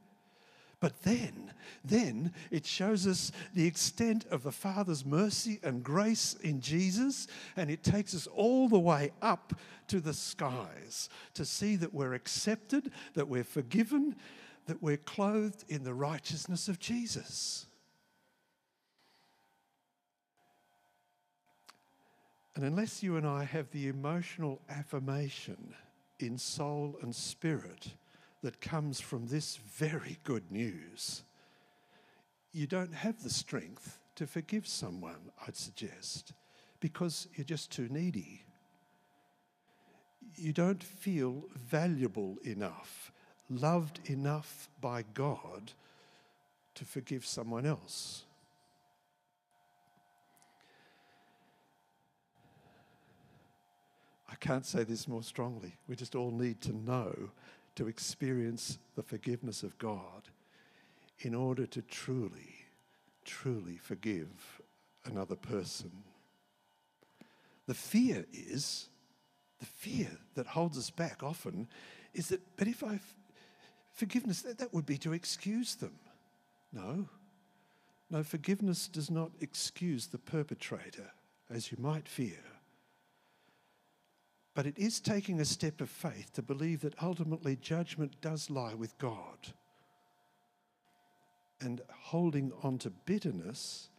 But 0.86 1.02
then, 1.02 1.52
then 1.84 2.32
it 2.52 2.64
shows 2.64 3.08
us 3.08 3.32
the 3.56 3.66
extent 3.66 4.24
of 4.30 4.44
the 4.44 4.52
Father's 4.52 5.04
mercy 5.04 5.60
and 5.64 5.84
grace 5.84 6.36
in 6.44 6.62
Jesus, 6.62 7.26
and 7.58 7.72
it 7.72 7.82
takes 7.82 8.14
us 8.14 8.28
all 8.28 8.70
the 8.70 8.78
way 8.78 9.12
up 9.20 9.56
to 9.88 10.00
the 10.00 10.14
skies 10.14 11.10
to 11.34 11.44
see 11.44 11.76
that 11.78 11.92
we're 11.92 12.14
accepted, 12.14 12.92
that 13.16 13.28
we're 13.28 13.44
forgiven, 13.44 14.16
that 14.68 14.84
we're 14.84 14.98
clothed 14.98 15.66
in 15.70 15.84
the 15.84 15.96
righteousness 15.96 16.68
of 16.68 16.78
Jesus. 16.78 17.66
And 22.56 22.64
unless 22.64 23.02
you 23.02 23.18
and 23.18 23.26
I 23.26 23.44
have 23.44 23.72
the 23.72 23.88
emotional 23.88 24.62
affirmation 24.70 25.74
in 26.20 26.38
soul 26.38 27.00
and 27.02 27.16
spirit 27.16 27.96
that 28.46 28.62
comes 28.62 29.00
from 29.00 29.26
this 29.26 29.56
very 29.58 30.20
good 30.24 30.52
news, 30.52 31.24
you 32.52 32.68
don't 32.68 32.94
have 32.94 33.24
the 33.24 33.30
strength 33.32 33.98
to 34.14 34.28
forgive 34.28 34.68
someone, 34.68 35.32
I'd 35.48 35.56
suggest, 35.56 36.32
because 36.80 37.28
you're 37.34 37.44
just 37.44 37.72
too 37.72 37.88
needy. 37.90 38.44
You 40.36 40.54
don't 40.54 40.84
feel 40.84 41.46
valuable 41.56 42.38
enough, 42.44 43.12
loved 43.50 44.00
enough 44.12 44.70
by 44.80 45.06
God 45.16 45.72
to 46.76 46.86
forgive 46.86 47.26
someone 47.26 47.66
else. 47.66 48.26
I 54.30 54.36
can't 54.36 54.68
say 54.68 54.84
this 54.84 55.08
more 55.08 55.24
strongly. 55.24 55.74
We 55.88 55.96
just 55.96 56.14
all 56.14 56.30
need 56.30 56.62
to 56.62 56.74
know, 56.74 57.32
to 57.76 57.88
experience 57.88 58.78
the 58.96 59.04
forgiveness 59.04 59.64
of 59.64 59.78
God 59.78 60.30
in 61.20 61.34
order 61.36 61.66
to 61.68 61.82
truly, 61.82 62.56
truly 63.24 63.78
forgive 63.78 64.62
another 65.06 65.36
person. 65.36 65.92
The 67.68 67.74
fear 67.74 68.26
is, 68.34 68.90
the 69.60 69.66
fear 69.66 70.10
that 70.36 70.48
holds 70.48 70.78
us 70.78 70.90
back 70.90 71.24
often 71.24 71.68
is 72.14 72.30
that, 72.30 72.42
but 72.58 72.68
if 72.68 72.84
I, 72.84 73.00
forgiveness, 73.94 74.42
that, 74.42 74.58
that 74.60 74.74
would 74.74 74.86
be 74.86 74.98
to 75.00 75.14
excuse 75.14 75.76
them. 75.76 75.94
No. 76.72 77.08
No, 78.10 78.24
forgiveness 78.24 78.88
does 78.88 79.10
not 79.10 79.32
excuse 79.42 80.08
the 80.08 80.20
perpetrator, 80.20 81.12
as 81.50 81.72
you 81.72 81.78
might 81.80 82.08
fear. 82.08 82.44
But 84.56 84.66
it 84.66 84.80
is 84.80 85.02
taking 85.02 85.42
a 85.42 85.46
step 85.46 85.82
of 85.82 85.90
faith 85.90 86.32
to 86.34 86.42
believe 86.42 86.82
that 86.82 86.96
ultimately 87.04 87.58
judgment 87.58 88.16
does 88.22 88.50
lie 88.50 88.74
with 88.74 88.98
God. 88.98 89.54
And 91.60 91.82
holding 91.92 92.54
on 92.64 92.78
to 92.80 92.90
bitterness 92.90 93.90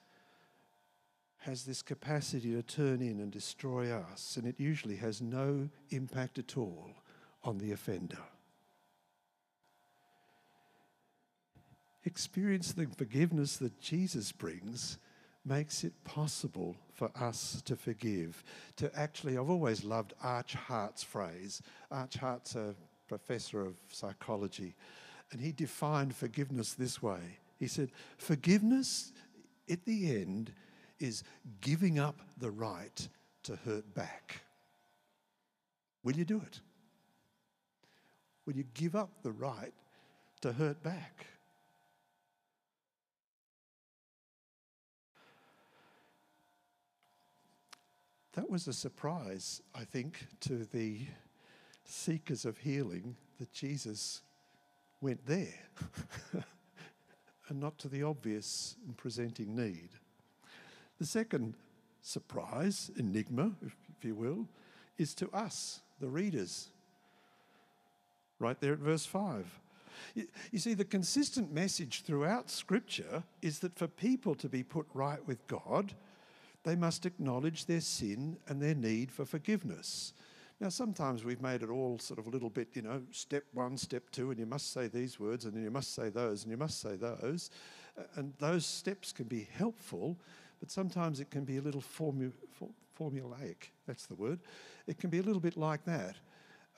has 1.40 1.64
this 1.64 1.82
capacity 1.82 2.52
to 2.54 2.62
turn 2.62 3.02
in 3.02 3.20
and 3.20 3.30
destroy 3.30 3.92
us, 3.92 4.36
and 4.36 4.46
it 4.46 4.58
usually 4.58 4.96
has 4.96 5.20
no 5.20 5.68
impact 5.90 6.38
at 6.38 6.56
all 6.56 6.90
on 7.44 7.58
the 7.58 7.72
offender. 7.72 8.18
Experience 12.04 12.72
the 12.72 12.86
forgiveness 12.96 13.58
that 13.58 13.78
Jesus 13.80 14.32
brings 14.32 14.98
makes 15.46 15.84
it 15.84 15.92
possible 16.04 16.76
for 16.92 17.10
us 17.18 17.62
to 17.64 17.76
forgive. 17.76 18.42
To 18.76 18.90
actually, 18.98 19.38
I've 19.38 19.50
always 19.50 19.84
loved 19.84 20.14
Arch 20.22 20.54
Hart's 20.54 21.02
phrase. 21.02 21.62
Arch 21.90 22.16
Hart's 22.16 22.56
a 22.56 22.74
professor 23.06 23.64
of 23.64 23.76
psychology, 23.88 24.74
and 25.30 25.40
he 25.40 25.52
defined 25.52 26.14
forgiveness 26.14 26.74
this 26.74 27.00
way. 27.00 27.38
He 27.58 27.68
said, 27.68 27.90
Forgiveness 28.18 29.12
at 29.70 29.84
the 29.84 30.16
end 30.16 30.52
is 30.98 31.22
giving 31.60 31.98
up 31.98 32.20
the 32.38 32.50
right 32.50 33.08
to 33.44 33.56
hurt 33.64 33.94
back. 33.94 34.40
Will 36.02 36.16
you 36.16 36.24
do 36.24 36.36
it? 36.38 36.60
Will 38.46 38.54
you 38.54 38.64
give 38.74 38.94
up 38.94 39.10
the 39.22 39.32
right 39.32 39.72
to 40.40 40.52
hurt 40.52 40.82
back? 40.82 41.26
That 48.36 48.50
was 48.50 48.68
a 48.68 48.72
surprise, 48.74 49.62
I 49.74 49.84
think, 49.84 50.26
to 50.40 50.66
the 50.70 51.00
seekers 51.84 52.44
of 52.44 52.58
healing 52.58 53.16
that 53.40 53.50
Jesus 53.50 54.20
went 55.00 55.26
there 55.26 55.54
and 57.48 57.58
not 57.58 57.78
to 57.78 57.88
the 57.88 58.02
obvious 58.02 58.76
and 58.86 58.94
presenting 58.94 59.56
need. 59.56 59.88
The 60.98 61.06
second 61.06 61.54
surprise, 62.02 62.90
enigma, 62.98 63.52
if, 63.64 63.74
if, 63.96 64.04
you 64.04 64.14
will, 64.14 64.46
is 64.98 65.14
to 65.14 65.30
us, 65.30 65.80
the 65.98 66.08
readers. 66.08 66.68
Right 68.38 68.60
there 68.60 68.74
at 68.74 68.80
verse 68.80 69.06
5. 69.06 69.60
You, 70.14 70.26
you 70.52 70.58
see, 70.58 70.74
the 70.74 70.84
consistent 70.84 71.54
message 71.54 72.02
throughout 72.02 72.50
Scripture 72.50 73.22
is 73.40 73.60
that 73.60 73.78
for 73.78 73.86
people 73.86 74.34
to 74.34 74.48
be 74.50 74.62
put 74.62 74.86
right 74.92 75.26
with 75.26 75.46
God, 75.46 75.94
they 76.66 76.74
must 76.74 77.06
acknowledge 77.06 77.66
their 77.66 77.80
sin 77.80 78.36
and 78.48 78.60
their 78.60 78.74
need 78.74 79.12
for 79.12 79.24
forgiveness. 79.24 80.12
Now, 80.58 80.68
sometimes 80.68 81.24
we've 81.24 81.40
made 81.40 81.62
it 81.62 81.70
all 81.70 81.96
sort 82.00 82.18
of 82.18 82.26
a 82.26 82.30
little 82.30 82.50
bit, 82.50 82.68
you 82.72 82.82
know, 82.82 83.02
step 83.12 83.44
one, 83.52 83.76
step 83.76 84.10
two, 84.10 84.32
and 84.32 84.40
you 84.40 84.46
must 84.46 84.72
say 84.72 84.88
these 84.88 85.20
words, 85.20 85.44
and 85.44 85.54
then 85.54 85.62
you 85.62 85.70
must 85.70 85.94
say 85.94 86.08
those, 86.08 86.42
and 86.42 86.50
you 86.50 86.56
must 86.56 86.80
say 86.80 86.96
those. 86.96 87.50
And 88.16 88.32
those 88.40 88.66
steps 88.66 89.12
can 89.12 89.26
be 89.26 89.46
helpful, 89.56 90.18
but 90.58 90.72
sometimes 90.72 91.20
it 91.20 91.30
can 91.30 91.44
be 91.44 91.58
a 91.58 91.62
little 91.62 91.82
formu- 91.82 92.32
formulaic. 92.98 93.70
That's 93.86 94.06
the 94.06 94.16
word. 94.16 94.40
It 94.88 94.98
can 94.98 95.08
be 95.08 95.18
a 95.18 95.22
little 95.22 95.40
bit 95.40 95.56
like 95.56 95.84
that. 95.84 96.16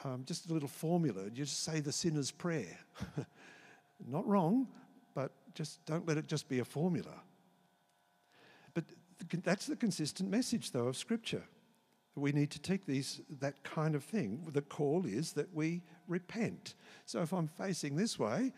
Um, 0.05 0.23
just 0.27 0.51
a 0.51 0.53
little 0.53 0.69
formula. 0.69 1.25
You 1.25 1.31
just 1.31 1.63
say 1.63 1.81
the 1.81 1.93
sinner's 1.93 2.31
prayer. 2.31 2.79
Not 4.07 4.27
wrong, 4.27 4.69
but 5.15 5.33
just 5.55 5.83
don't 5.87 6.07
let 6.07 6.19
it 6.19 6.27
just 6.27 6.47
be 6.47 6.59
a 6.59 6.65
formula. 6.65 7.23
That's 9.45 9.67
the 9.67 9.77
consistent 9.77 10.31
message, 10.31 10.73
though, 10.73 10.89
of 10.89 10.97
Scripture. 10.97 11.43
We 12.15 12.33
need 12.33 12.51
to 12.51 12.59
take 12.59 12.87
these 12.87 13.21
that 13.41 13.63
kind 13.63 13.95
of 13.95 14.03
thing. 14.03 14.49
The 14.53 14.63
call 14.63 15.07
is 15.07 15.33
that 15.33 15.55
we 15.55 15.83
repent. 16.09 16.75
So 17.07 17.23
if 17.23 17.33
I'm 17.33 17.47
facing 17.47 17.97
this 17.97 18.19
way, 18.19 18.53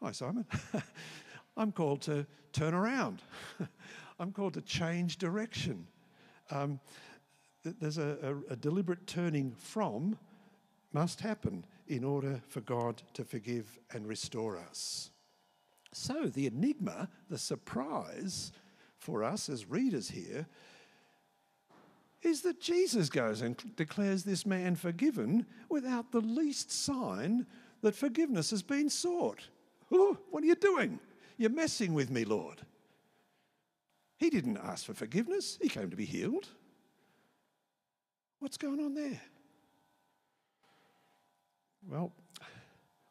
hi 0.00 0.12
Simon, 0.12 0.46
I'm 1.56 1.72
called 1.72 2.02
to 2.02 2.26
turn 2.52 2.74
around. 2.74 3.22
I'm 4.20 4.32
called 4.32 4.54
to 4.54 4.60
change 4.60 5.18
direction. 5.18 5.86
Um, 6.50 6.80
there's 7.64 7.98
a, 7.98 8.16
a, 8.22 8.52
a 8.52 8.56
deliberate 8.56 9.06
turning 9.06 9.54
from 9.58 10.16
must 10.92 11.20
happen 11.20 11.64
in 11.86 12.04
order 12.04 12.40
for 12.48 12.60
God 12.60 13.02
to 13.14 13.24
forgive 13.24 13.78
and 13.92 14.06
restore 14.06 14.56
us. 14.56 15.10
So 15.92 16.26
the 16.26 16.46
enigma, 16.46 17.08
the 17.28 17.38
surprise, 17.38 18.52
for 19.08 19.24
us 19.24 19.48
as 19.48 19.70
readers 19.70 20.10
here 20.10 20.46
is 22.20 22.42
that 22.42 22.60
Jesus 22.60 23.08
goes 23.08 23.40
and 23.40 23.56
declares 23.74 24.22
this 24.22 24.44
man 24.44 24.76
forgiven 24.76 25.46
without 25.70 26.12
the 26.12 26.20
least 26.20 26.70
sign 26.70 27.46
that 27.80 27.94
forgiveness 27.94 28.50
has 28.50 28.62
been 28.62 28.90
sought. 28.90 29.48
Oh, 29.90 30.18
what 30.30 30.42
are 30.42 30.46
you 30.46 30.56
doing? 30.56 31.00
You're 31.38 31.48
messing 31.48 31.94
with 31.94 32.10
me, 32.10 32.26
Lord. 32.26 32.60
He 34.18 34.28
didn't 34.28 34.58
ask 34.58 34.84
for 34.84 34.92
forgiveness, 34.92 35.58
he 35.62 35.70
came 35.70 35.88
to 35.88 35.96
be 35.96 36.04
healed. 36.04 36.48
What's 38.40 38.58
going 38.58 38.80
on 38.80 38.92
there? 38.92 39.22
Well, 41.88 42.12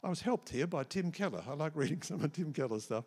I 0.08 0.10
was 0.10 0.22
helped 0.22 0.48
here 0.48 0.67
by 0.67 0.86
Tim 0.86 1.12
Keller. 1.12 1.43
I 1.46 1.54
like 1.54 1.74
reading 1.76 2.02
some 2.02 2.24
of 2.24 2.32
Tim 2.32 2.54
Keller's 2.54 2.86
stuff. 2.86 3.04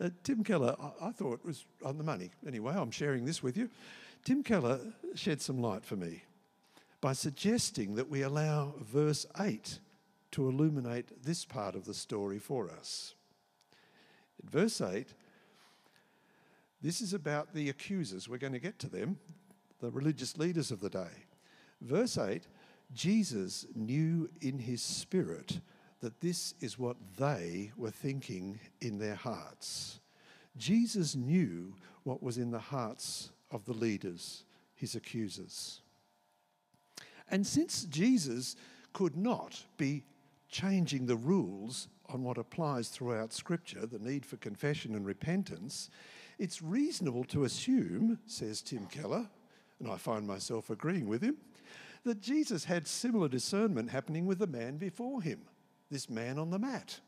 Uh, 0.00 0.08
Tim 0.22 0.42
Keller, 0.42 0.74
I, 0.80 1.08
I 1.08 1.12
thought 1.12 1.44
was 1.44 1.66
on 1.84 1.98
the 1.98 2.02
money. 2.02 2.30
Anyway, 2.46 2.72
I'm 2.74 2.90
sharing 2.90 3.26
this 3.26 3.42
with 3.42 3.58
you. 3.58 3.68
Tim 4.24 4.42
Keller 4.42 4.80
shed 5.14 5.42
some 5.42 5.60
light 5.60 5.84
for 5.84 5.96
me 5.96 6.22
by 7.02 7.12
suggesting 7.12 7.94
that 7.96 8.08
we 8.08 8.22
allow 8.22 8.72
verse 8.80 9.26
8 9.38 9.80
to 10.30 10.48
illuminate 10.48 11.22
this 11.22 11.44
part 11.44 11.74
of 11.74 11.84
the 11.84 11.92
story 11.92 12.38
for 12.38 12.70
us. 12.70 13.12
In 14.42 14.48
verse 14.48 14.80
8, 14.80 15.08
this 16.80 17.02
is 17.02 17.12
about 17.12 17.52
the 17.52 17.68
accusers. 17.68 18.30
We're 18.30 18.38
going 18.38 18.54
to 18.54 18.58
get 18.58 18.78
to 18.78 18.88
them, 18.88 19.18
the 19.80 19.90
religious 19.90 20.38
leaders 20.38 20.70
of 20.70 20.80
the 20.80 20.88
day. 20.88 21.26
Verse 21.82 22.16
8 22.16 22.46
Jesus 22.92 23.66
knew 23.76 24.28
in 24.40 24.58
his 24.58 24.82
spirit 24.82 25.60
that 26.00 26.20
this 26.20 26.54
is 26.60 26.78
what 26.78 26.96
they 27.18 27.72
were 27.76 27.90
thinking 27.90 28.58
in 28.80 28.98
their 28.98 29.14
hearts. 29.14 30.00
Jesus 30.56 31.14
knew 31.14 31.74
what 32.04 32.22
was 32.22 32.38
in 32.38 32.50
the 32.50 32.58
hearts 32.58 33.30
of 33.50 33.64
the 33.66 33.72
leaders, 33.72 34.44
his 34.74 34.94
accusers. 34.94 35.82
And 37.30 37.46
since 37.46 37.84
Jesus 37.84 38.56
could 38.92 39.16
not 39.16 39.62
be 39.76 40.04
changing 40.48 41.06
the 41.06 41.16
rules 41.16 41.88
on 42.08 42.24
what 42.24 42.38
applies 42.38 42.88
throughout 42.88 43.32
Scripture, 43.32 43.86
the 43.86 43.98
need 43.98 44.26
for 44.26 44.36
confession 44.38 44.94
and 44.94 45.06
repentance, 45.06 45.90
it's 46.38 46.62
reasonable 46.62 47.24
to 47.24 47.44
assume, 47.44 48.18
says 48.26 48.62
Tim 48.62 48.86
Keller, 48.86 49.28
and 49.78 49.90
I 49.90 49.96
find 49.96 50.26
myself 50.26 50.70
agreeing 50.70 51.06
with 51.06 51.22
him, 51.22 51.36
that 52.04 52.20
Jesus 52.20 52.64
had 52.64 52.86
similar 52.88 53.28
discernment 53.28 53.90
happening 53.90 54.26
with 54.26 54.38
the 54.38 54.46
man 54.46 54.78
before 54.78 55.22
him 55.22 55.40
this 55.90 56.08
man 56.08 56.38
on 56.38 56.50
the 56.50 56.58
mat. 56.58 57.00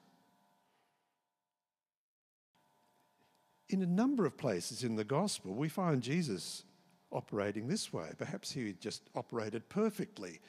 In 3.68 3.82
a 3.82 3.86
number 3.86 4.26
of 4.26 4.36
places 4.36 4.84
in 4.84 4.96
the 4.96 5.04
gospel, 5.04 5.54
we 5.54 5.68
find 5.68 6.02
Jesus 6.02 6.64
operating 7.10 7.68
this 7.68 7.92
way. 7.92 8.10
Perhaps 8.18 8.52
he 8.52 8.74
just 8.80 9.02
operated 9.14 9.68
perfectly 9.68 10.40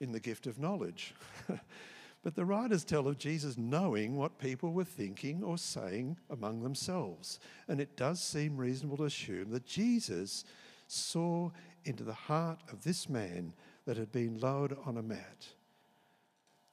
in 0.00 0.12
the 0.12 0.20
gift 0.20 0.46
of 0.46 0.58
knowledge. 0.58 1.14
but 2.22 2.34
the 2.34 2.44
writers 2.44 2.84
tell 2.84 3.06
of 3.06 3.18
Jesus 3.18 3.56
knowing 3.56 4.16
what 4.16 4.38
people 4.38 4.72
were 4.72 4.84
thinking 4.84 5.42
or 5.44 5.58
saying 5.58 6.16
among 6.30 6.62
themselves. 6.62 7.38
And 7.68 7.80
it 7.80 7.96
does 7.96 8.20
seem 8.20 8.56
reasonable 8.56 8.96
to 8.98 9.04
assume 9.04 9.50
that 9.50 9.66
Jesus 9.66 10.44
saw 10.88 11.50
into 11.84 12.04
the 12.04 12.12
heart 12.12 12.60
of 12.72 12.82
this 12.82 13.08
man 13.08 13.52
that 13.86 13.96
had 13.96 14.12
been 14.12 14.38
lowered 14.38 14.76
on 14.84 14.96
a 14.96 15.02
mat. 15.02 15.46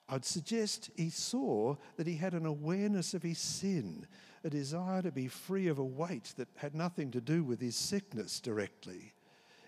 I'd 0.09 0.25
suggest 0.25 0.89
he 0.95 1.09
saw 1.09 1.75
that 1.97 2.07
he 2.07 2.15
had 2.15 2.33
an 2.33 2.45
awareness 2.45 3.13
of 3.13 3.21
his 3.21 3.37
sin, 3.37 4.07
a 4.43 4.49
desire 4.49 5.03
to 5.03 5.11
be 5.11 5.27
free 5.27 5.67
of 5.67 5.77
a 5.77 5.83
weight 5.83 6.33
that 6.37 6.47
had 6.55 6.73
nothing 6.73 7.11
to 7.11 7.21
do 7.21 7.43
with 7.43 7.61
his 7.61 7.75
sickness 7.75 8.39
directly. 8.39 9.13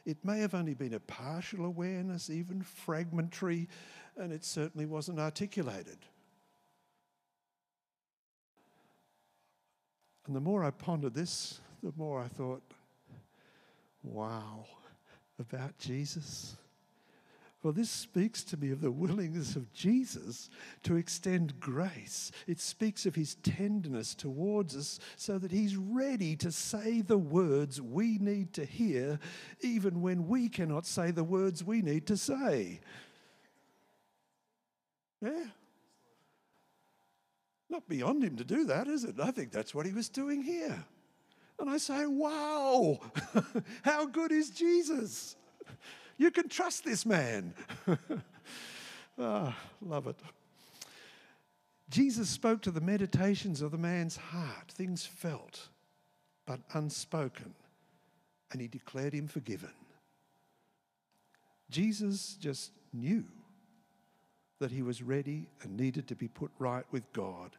It 0.04 0.26
may 0.26 0.40
have 0.40 0.56
only 0.56 0.74
been 0.74 0.96
a 0.96 1.00
partial 1.00 1.66
awareness, 1.66 2.32
even 2.32 2.64
fragmentary, 2.64 3.70
and 4.18 4.34
it 4.34 4.44
certainly 4.44 4.88
wasn't 4.88 5.20
articulated. 5.20 6.00
And 10.26 10.36
the 10.36 10.40
more 10.40 10.64
I 10.64 10.72
pondered 10.72 11.14
this, 11.14 11.60
the 11.84 11.94
more 11.96 12.20
I 12.20 12.28
thought, 12.28 12.64
wow, 14.02 14.66
about 15.40 15.78
Jesus. 15.78 16.56
Well, 17.64 17.74
this 17.74 17.92
speaks 17.92 18.44
to 18.46 18.58
me 18.58 18.72
of 18.72 18.82
the 18.82 18.90
willingness 18.90 19.56
of 19.56 19.72
Jesus 19.72 20.50
to 20.82 20.96
extend 20.96 21.60
grace. 21.60 22.32
It 22.48 22.60
speaks 22.60 23.06
of 23.06 23.14
his 23.14 23.36
tenderness 23.36 24.16
towards 24.16 24.76
us 24.76 25.00
so 25.16 25.38
that 25.38 25.52
he's 25.52 25.76
ready 25.76 26.36
to 26.38 26.52
say 26.52 27.02
the 27.02 27.20
words 27.20 27.80
we 27.80 28.18
need 28.18 28.54
to 28.54 28.66
hear, 28.66 29.20
even 29.62 30.02
when 30.02 30.28
we 30.28 30.50
cannot 30.50 30.88
say 30.88 31.12
the 31.12 31.24
words 31.24 31.64
we 31.64 31.84
need 31.84 32.08
to 32.08 32.18
say. 32.18 32.80
Yeah. 35.22 35.46
Not 37.70 37.88
beyond 37.88 38.24
him 38.24 38.38
to 38.38 38.44
do 38.44 38.66
that, 38.66 38.88
is 38.88 39.04
it? 39.04 39.20
I 39.20 39.30
think 39.30 39.52
that's 39.52 39.76
what 39.76 39.86
he 39.86 39.94
was 39.94 40.10
doing 40.10 40.42
here. 40.42 40.84
And 41.60 41.70
I 41.70 41.78
say, 41.78 42.08
wow, 42.08 43.00
how 43.84 44.08
good 44.08 44.32
is 44.32 44.50
Jesus? 44.50 45.36
You 46.22 46.30
can 46.30 46.50
trust 46.50 46.86
this 46.86 47.04
man. 47.04 47.56
ah, 49.20 49.58
love 49.82 50.06
it. 50.06 50.18
Jesus 51.90 52.30
spoke 52.30 52.62
to 52.62 52.70
the 52.70 52.80
meditations 52.80 53.64
of 53.64 53.72
the 53.72 53.80
man's 53.80 54.18
heart, 54.18 54.70
things 54.70 55.04
felt 55.04 55.70
but 56.46 56.60
unspoken, 56.74 57.56
and 58.52 58.62
he 58.62 58.68
declared 58.68 59.14
him 59.14 59.28
forgiven. 59.28 59.72
Jesus 61.72 62.38
just 62.40 62.70
knew 62.94 63.24
that 64.60 64.70
he 64.70 64.84
was 64.84 65.02
ready 65.02 65.48
and 65.64 65.76
needed 65.76 66.08
to 66.10 66.16
be 66.16 66.28
put 66.28 66.52
right 66.60 66.86
with 66.92 67.12
God, 67.14 67.58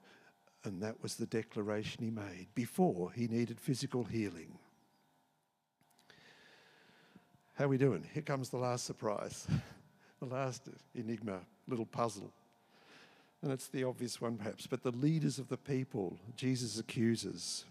and 0.63 0.81
that 0.83 1.03
was 1.03 1.17
the 1.17 1.27
declaration 1.27 2.05
he 2.05 2.11
made 2.11 2.47
before 2.55 3.11
he 3.11 3.27
needed 3.27 3.59
physical 3.59 4.05
healing. 4.05 4.57
How 7.63 7.67
are 7.67 7.69
we 7.69 7.79
doing? 7.79 8.05
Here 8.13 8.25
comes 8.25 8.49
the 8.49 8.57
last 8.57 8.85
surprise, 8.85 9.47
the 10.19 10.27
last 10.27 10.69
enigma, 10.97 11.39
little 11.69 11.87
puzzle. 11.87 12.33
And 13.41 13.53
it's 13.53 13.69
the 13.69 13.85
obvious 13.85 14.21
one, 14.21 14.37
perhaps, 14.37 14.67
but 14.67 14.83
the 14.83 14.91
leaders 14.91 15.39
of 15.39 15.47
the 15.47 15.57
people, 15.57 16.19
Jesus 16.35 16.81
accuses. 16.81 17.65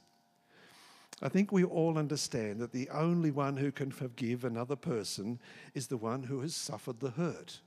I 1.22 1.28
think 1.28 1.52
we 1.52 1.66
all 1.66 1.98
understand 1.98 2.62
that 2.62 2.72
the 2.72 2.90
only 2.90 3.32
one 3.32 3.58
who 3.58 3.70
can 3.70 3.92
forgive 3.92 4.46
another 4.46 4.78
person 4.78 5.40
is 5.74 5.88
the 5.88 5.98
one 5.98 6.24
who 6.24 6.40
has 6.40 6.56
suffered 6.56 7.02
the 7.02 7.10
hurt, 7.10 7.60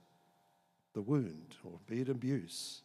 the 0.95 1.03
wound, 1.03 1.57
or 1.63 1.73
be 1.87 2.01
it 2.01 2.09
abuse. 2.09 2.81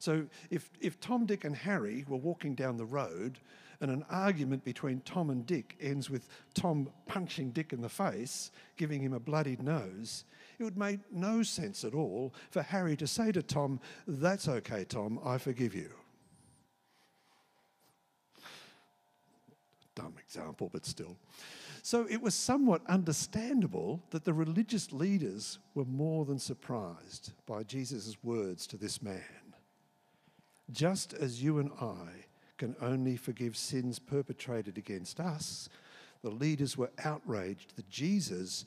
So 0.00 0.26
if, 0.50 0.68
if 0.82 1.00
Tom, 1.00 1.24
Dick, 1.24 1.46
and 1.46 1.56
Harry 1.56 2.04
were 2.06 2.18
walking 2.18 2.54
down 2.54 2.76
the 2.76 2.84
road 2.84 3.38
and 3.80 3.90
an 3.90 4.04
argument 4.10 4.64
between 4.64 5.00
Tom 5.00 5.30
and 5.30 5.46
Dick 5.46 5.76
ends 5.80 6.10
with 6.10 6.28
Tom 6.54 6.88
punching 7.06 7.50
Dick 7.50 7.72
in 7.72 7.80
the 7.80 7.88
face, 7.88 8.50
giving 8.76 9.02
him 9.02 9.12
a 9.12 9.20
bloodied 9.20 9.62
nose, 9.62 10.24
it 10.58 10.64
would 10.64 10.78
make 10.78 11.00
no 11.12 11.42
sense 11.42 11.84
at 11.84 11.94
all 11.94 12.34
for 12.50 12.62
Harry 12.62 12.96
to 12.96 13.06
say 13.06 13.32
to 13.32 13.42
Tom, 13.42 13.80
That's 14.06 14.48
okay, 14.48 14.84
Tom, 14.84 15.20
I 15.24 15.38
forgive 15.38 15.74
you. 15.74 15.90
Dumb 19.94 20.14
example, 20.22 20.70
but 20.72 20.84
still. 20.84 21.16
So 21.82 22.06
it 22.10 22.20
was 22.20 22.34
somewhat 22.34 22.82
understandable 22.88 24.02
that 24.10 24.24
the 24.24 24.34
religious 24.34 24.92
leaders 24.92 25.58
were 25.74 25.84
more 25.84 26.24
than 26.24 26.38
surprised 26.38 27.32
by 27.46 27.62
Jesus' 27.62 28.16
words 28.22 28.66
to 28.68 28.76
this 28.76 29.00
man. 29.00 29.22
Just 30.70 31.14
as 31.14 31.42
you 31.42 31.58
and 31.58 31.70
I 31.80 32.25
can 32.56 32.76
only 32.80 33.16
forgive 33.16 33.56
sins 33.56 33.98
perpetrated 33.98 34.78
against 34.78 35.20
us, 35.20 35.68
the 36.22 36.30
leaders 36.30 36.76
were 36.76 36.90
outraged 37.04 37.76
that 37.76 37.88
Jesus 37.88 38.64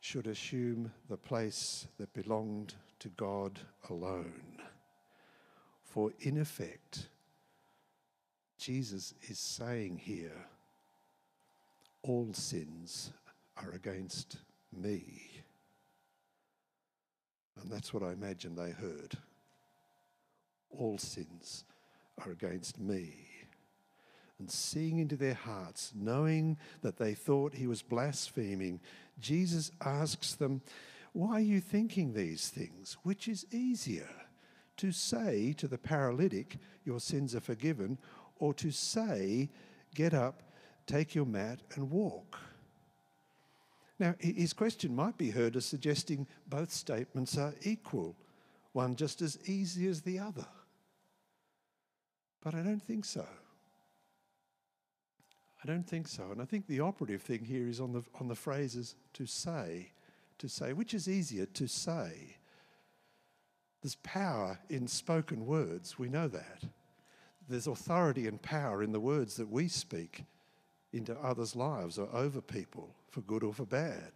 should 0.00 0.26
assume 0.26 0.92
the 1.08 1.16
place 1.16 1.86
that 1.98 2.12
belonged 2.12 2.74
to 2.98 3.08
God 3.10 3.58
alone. 3.88 4.60
For 5.82 6.12
in 6.20 6.38
effect, 6.38 7.08
Jesus 8.58 9.14
is 9.22 9.38
saying 9.38 9.98
here, 9.98 10.46
all 12.02 12.28
sins 12.32 13.12
are 13.56 13.70
against 13.72 14.36
me. 14.76 15.30
And 17.60 17.70
that's 17.70 17.94
what 17.94 18.02
I 18.02 18.12
imagine 18.12 18.54
they 18.54 18.72
heard. 18.72 19.16
All 20.70 20.98
sins 20.98 21.64
are 22.22 22.30
against 22.30 22.78
me. 22.78 23.28
And 24.38 24.50
seeing 24.50 24.98
into 24.98 25.16
their 25.16 25.34
hearts, 25.34 25.92
knowing 25.94 26.58
that 26.82 26.96
they 26.96 27.14
thought 27.14 27.54
he 27.54 27.66
was 27.66 27.82
blaspheming, 27.82 28.80
Jesus 29.20 29.70
asks 29.84 30.34
them, 30.34 30.60
Why 31.12 31.34
are 31.34 31.40
you 31.40 31.60
thinking 31.60 32.12
these 32.12 32.48
things? 32.48 32.96
Which 33.04 33.28
is 33.28 33.46
easier, 33.52 34.08
to 34.78 34.90
say 34.90 35.54
to 35.58 35.68
the 35.68 35.78
paralytic, 35.78 36.58
Your 36.84 36.98
sins 36.98 37.34
are 37.34 37.40
forgiven, 37.40 37.98
or 38.36 38.52
to 38.54 38.70
say, 38.72 39.50
Get 39.94 40.14
up, 40.14 40.42
take 40.86 41.14
your 41.14 41.26
mat, 41.26 41.60
and 41.76 41.90
walk? 41.90 42.38
Now, 44.00 44.16
his 44.18 44.52
question 44.52 44.94
might 44.94 45.16
be 45.16 45.30
heard 45.30 45.54
as 45.54 45.64
suggesting 45.64 46.26
both 46.48 46.72
statements 46.72 47.38
are 47.38 47.54
equal, 47.62 48.16
one 48.72 48.96
just 48.96 49.22
as 49.22 49.38
easy 49.48 49.86
as 49.86 50.02
the 50.02 50.18
other. 50.18 50.46
But 52.44 52.54
I 52.54 52.62
don't 52.62 52.82
think 52.82 53.06
so. 53.06 53.26
I 55.62 55.66
don't 55.66 55.88
think 55.88 56.06
so. 56.06 56.30
And 56.30 56.42
I 56.42 56.44
think 56.44 56.66
the 56.66 56.80
operative 56.80 57.22
thing 57.22 57.42
here 57.42 57.66
is 57.66 57.80
on 57.80 57.92
the, 57.92 58.02
on 58.20 58.28
the 58.28 58.34
phrases 58.34 58.96
to 59.14 59.24
say, 59.24 59.92
to 60.38 60.46
say, 60.46 60.74
which 60.74 60.92
is 60.92 61.08
easier 61.08 61.46
to 61.46 61.66
say. 61.66 62.36
There's 63.80 63.96
power 63.96 64.58
in 64.68 64.86
spoken 64.86 65.46
words, 65.46 65.98
we 65.98 66.08
know 66.08 66.28
that. 66.28 66.64
There's 67.48 67.66
authority 67.66 68.26
and 68.26 68.40
power 68.40 68.82
in 68.82 68.92
the 68.92 69.00
words 69.00 69.36
that 69.36 69.50
we 69.50 69.68
speak 69.68 70.24
into 70.92 71.18
others' 71.18 71.56
lives 71.56 71.98
or 71.98 72.08
over 72.14 72.40
people, 72.40 72.94
for 73.10 73.22
good 73.22 73.42
or 73.42 73.52
for 73.52 73.66
bad. 73.66 74.12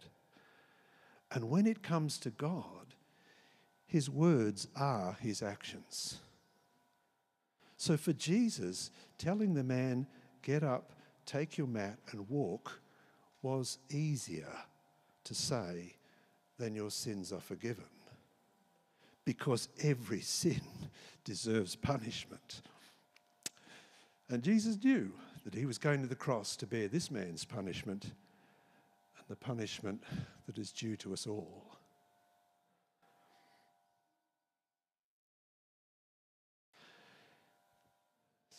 And 1.31 1.49
when 1.49 1.67
it 1.67 1.83
comes 1.83 2.17
to 2.19 2.29
God, 2.29 2.95
his 3.85 4.09
words 4.09 4.67
are 4.75 5.17
his 5.19 5.41
actions. 5.41 6.19
So 7.79 7.95
for 7.95 8.11
Jesus, 8.11 8.91
telling 9.17 9.53
the 9.53 9.63
man, 9.63 10.05
get 10.41 10.63
up, 10.63 10.91
take 11.25 11.57
your 11.57 11.65
mat, 11.65 11.97
and 12.11 12.29
walk 12.29 12.81
was 13.41 13.77
easier 13.89 14.51
to 15.23 15.33
say 15.33 15.95
than 16.57 16.75
your 16.75 16.91
sins 16.91 17.31
are 17.31 17.39
forgiven. 17.39 17.85
Because 19.23 19.69
every 19.81 20.19
sin 20.21 20.59
deserves 21.23 21.77
punishment. 21.77 22.63
And 24.27 24.43
Jesus 24.43 24.77
knew 24.83 25.13
that 25.45 25.55
he 25.55 25.65
was 25.65 25.77
going 25.77 26.01
to 26.01 26.07
the 26.07 26.15
cross 26.15 26.57
to 26.57 26.67
bear 26.67 26.89
this 26.89 27.09
man's 27.09 27.45
punishment 27.45 28.03
and 28.03 29.25
the 29.29 29.37
punishment 29.37 30.03
that 30.47 30.57
is 30.57 30.73
due 30.73 30.97
to 30.97 31.13
us 31.13 31.27
all. 31.27 31.69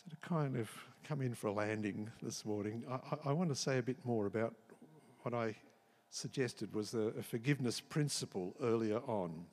to 0.11 0.17
kind 0.17 0.57
of 0.57 0.69
come 1.05 1.21
in 1.21 1.33
for 1.33 1.47
a 1.47 1.53
landing 1.53 2.11
this 2.21 2.45
morning, 2.45 2.83
I, 2.89 3.29
I 3.29 3.31
want 3.31 3.49
to 3.49 3.55
say 3.55 3.77
a 3.77 3.81
bit 3.81 3.97
more 4.03 4.25
about 4.25 4.53
what 5.21 5.33
I 5.33 5.55
suggested 6.09 6.73
was 6.73 6.93
a, 6.93 7.13
a 7.17 7.23
forgiveness 7.23 7.79
principle 7.79 8.53
earlier 8.61 8.99
on. 9.07 9.45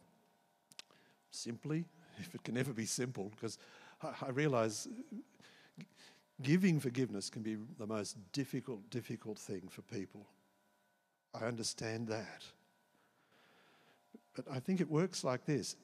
Simply, 1.31 1.85
if 2.19 2.35
it 2.35 2.43
can 2.43 2.57
ever 2.57 2.73
be 2.73 2.87
simple, 2.87 3.31
because 3.37 3.59
I, 4.03 4.09
I 4.27 4.31
realize 4.31 4.89
giving 6.43 6.81
forgiveness 6.81 7.31
can 7.31 7.43
be 7.43 7.57
the 7.79 7.87
most 7.87 8.17
difficult, 8.33 8.91
difficult 8.91 9.39
thing 9.39 9.69
for 9.71 9.83
people. 9.83 10.27
I 11.41 11.45
understand 11.45 12.09
that. 12.09 12.43
But 14.35 14.47
I 14.51 14.59
think 14.59 14.81
it 14.81 14.91
works 14.91 15.23
like 15.23 15.47
this 15.47 15.77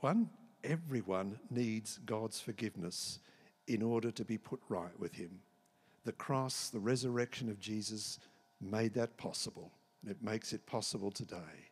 one, 0.00 0.30
everyone 0.62 1.38
needs 1.50 1.98
God's 2.06 2.40
forgiveness 2.40 3.18
in 3.66 3.82
order 3.82 4.10
to 4.10 4.24
be 4.24 4.38
put 4.38 4.60
right 4.68 4.98
with 4.98 5.14
Him. 5.14 5.40
The 6.04 6.12
cross, 6.12 6.68
the 6.68 6.80
resurrection 6.80 7.48
of 7.48 7.60
Jesus 7.60 8.18
made 8.60 8.94
that 8.94 9.16
possible. 9.16 9.70
It 10.08 10.22
makes 10.22 10.52
it 10.52 10.66
possible 10.66 11.10
today. 11.10 11.70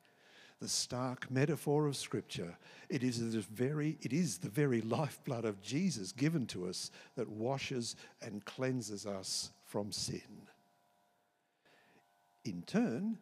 The 0.60 0.68
stark 0.68 1.30
metaphor 1.30 1.86
of 1.86 1.96
Scripture, 1.96 2.56
it 2.88 3.02
is, 3.02 3.32
the 3.32 3.40
very, 3.40 3.98
it 4.00 4.12
is 4.12 4.38
the 4.38 4.48
very 4.48 4.80
lifeblood 4.80 5.44
of 5.44 5.60
Jesus 5.60 6.12
given 6.12 6.46
to 6.46 6.66
us 6.66 6.90
that 7.16 7.28
washes 7.28 7.96
and 8.22 8.44
cleanses 8.44 9.04
us 9.04 9.50
from 9.64 9.90
sin. 9.90 10.46
In 12.44 12.62
turn, 12.62 13.18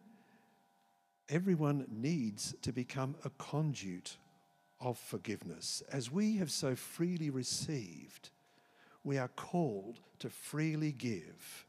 everyone 1.29 1.87
needs 1.91 2.55
to 2.63 2.73
become 2.73 3.17
a 3.25 3.31
conduit 3.31 4.17
of 4.81 4.99
forgiveness. 4.99 5.83
As 5.91 6.11
we 6.11 6.37
have 6.37 6.51
so 6.51 6.75
freely 6.75 7.31
received, 7.31 8.31
we 9.05 9.19
are 9.19 9.29
called 9.29 10.01
to 10.19 10.29
freely 10.29 10.93
give. 10.93 11.67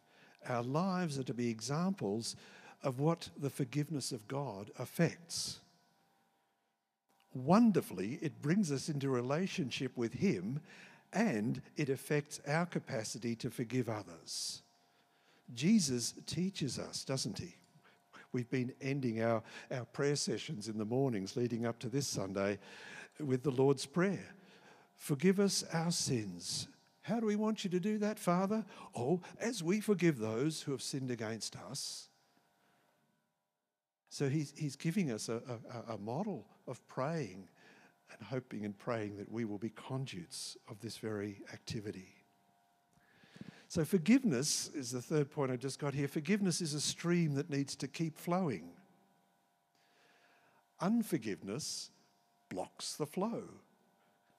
Our 0.47 0.63
lives 0.63 1.19
are 1.19 1.23
to 1.23 1.33
be 1.33 1.49
examples 1.49 2.35
of 2.83 2.99
what 2.99 3.29
the 3.37 3.49
forgiveness 3.49 4.11
of 4.11 4.27
God 4.27 4.71
affects. 4.79 5.59
Wonderfully, 7.33 8.19
it 8.21 8.41
brings 8.41 8.71
us 8.71 8.89
into 8.89 9.09
relationship 9.09 9.95
with 9.95 10.13
Him 10.13 10.59
and 11.13 11.61
it 11.75 11.89
affects 11.89 12.39
our 12.47 12.65
capacity 12.65 13.35
to 13.35 13.49
forgive 13.49 13.89
others. 13.89 14.61
Jesus 15.53 16.13
teaches 16.25 16.79
us, 16.79 17.03
doesn't 17.03 17.39
He? 17.39 17.55
We've 18.33 18.49
been 18.49 18.73
ending 18.81 19.21
our, 19.21 19.43
our 19.71 19.85
prayer 19.85 20.15
sessions 20.15 20.67
in 20.67 20.77
the 20.77 20.85
mornings 20.85 21.35
leading 21.35 21.65
up 21.65 21.79
to 21.79 21.89
this 21.89 22.07
Sunday 22.07 22.59
with 23.19 23.43
the 23.43 23.51
Lord's 23.51 23.85
Prayer. 23.85 24.35
Forgive 24.95 25.39
us 25.39 25.65
our 25.73 25.91
sins. 25.91 26.67
How 27.03 27.19
do 27.19 27.25
we 27.25 27.35
want 27.35 27.63
you 27.63 27.69
to 27.71 27.79
do 27.79 27.97
that, 27.99 28.19
Father? 28.19 28.63
Oh, 28.95 29.21
as 29.39 29.63
we 29.63 29.79
forgive 29.79 30.19
those 30.19 30.61
who 30.61 30.71
have 30.71 30.81
sinned 30.81 31.09
against 31.09 31.55
us. 31.55 32.09
So 34.09 34.29
he's, 34.29 34.53
he's 34.55 34.75
giving 34.75 35.11
us 35.11 35.29
a, 35.29 35.41
a, 35.87 35.93
a 35.93 35.97
model 35.97 36.45
of 36.67 36.85
praying 36.87 37.47
and 38.11 38.27
hoping 38.27 38.65
and 38.65 38.77
praying 38.77 39.17
that 39.17 39.31
we 39.31 39.45
will 39.45 39.57
be 39.57 39.69
conduits 39.69 40.57
of 40.69 40.79
this 40.81 40.97
very 40.97 41.41
activity. 41.53 42.15
So, 43.69 43.85
forgiveness 43.85 44.69
is 44.75 44.91
the 44.91 45.01
third 45.01 45.31
point 45.31 45.49
I 45.49 45.55
just 45.55 45.79
got 45.79 45.93
here. 45.93 46.09
Forgiveness 46.09 46.59
is 46.59 46.73
a 46.73 46.81
stream 46.81 47.35
that 47.35 47.49
needs 47.49 47.73
to 47.77 47.87
keep 47.87 48.17
flowing. 48.17 48.71
Unforgiveness 50.81 51.89
blocks 52.49 52.95
the 52.95 53.05
flow, 53.05 53.43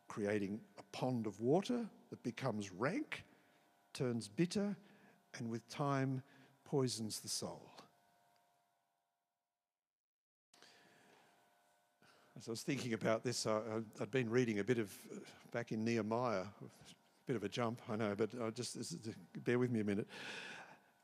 creating 0.07 0.61
pond 0.93 1.27
of 1.27 1.41
water 1.41 1.87
that 2.11 2.23
becomes 2.23 2.71
rank, 2.71 3.25
turns 3.93 4.29
bitter, 4.29 4.77
and 5.39 5.51
with 5.51 5.69
time 5.69 6.23
poisons 6.65 7.21
the 7.21 7.29
soul. 7.29 7.73
As 12.39 12.49
I 12.49 12.51
was 12.51 12.63
thinking 12.63 12.93
about 12.93 13.23
this, 13.23 13.47
I, 13.47 13.61
had 13.99 14.11
been 14.11 14.29
reading 14.29 14.59
a 14.59 14.65
bit 14.65 14.79
of 14.79 14.93
uh, 15.15 15.19
back 15.53 15.71
in 15.71 15.85
Nehemiah, 15.85 16.41
a 16.41 16.65
bit 17.27 17.37
of 17.37 17.45
a 17.45 17.49
jump, 17.49 17.81
I 17.89 17.97
know, 17.97 18.15
but 18.17 18.31
I 18.43 18.51
just 18.51 18.77
bear 19.45 19.59
with 19.59 19.71
me 19.71 19.81
a 19.81 19.85
minute. 19.85 20.09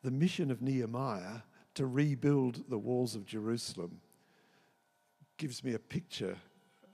The 0.02 0.10
mission 0.10 0.50
of 0.50 0.62
Nehemiah 0.62 1.42
to 1.74 1.86
rebuild 1.86 2.68
the 2.68 2.78
walls 2.78 3.14
of 3.14 3.24
Jerusalem 3.24 4.00
gives 5.36 5.62
me 5.62 5.74
a 5.74 5.78
picture 5.78 6.36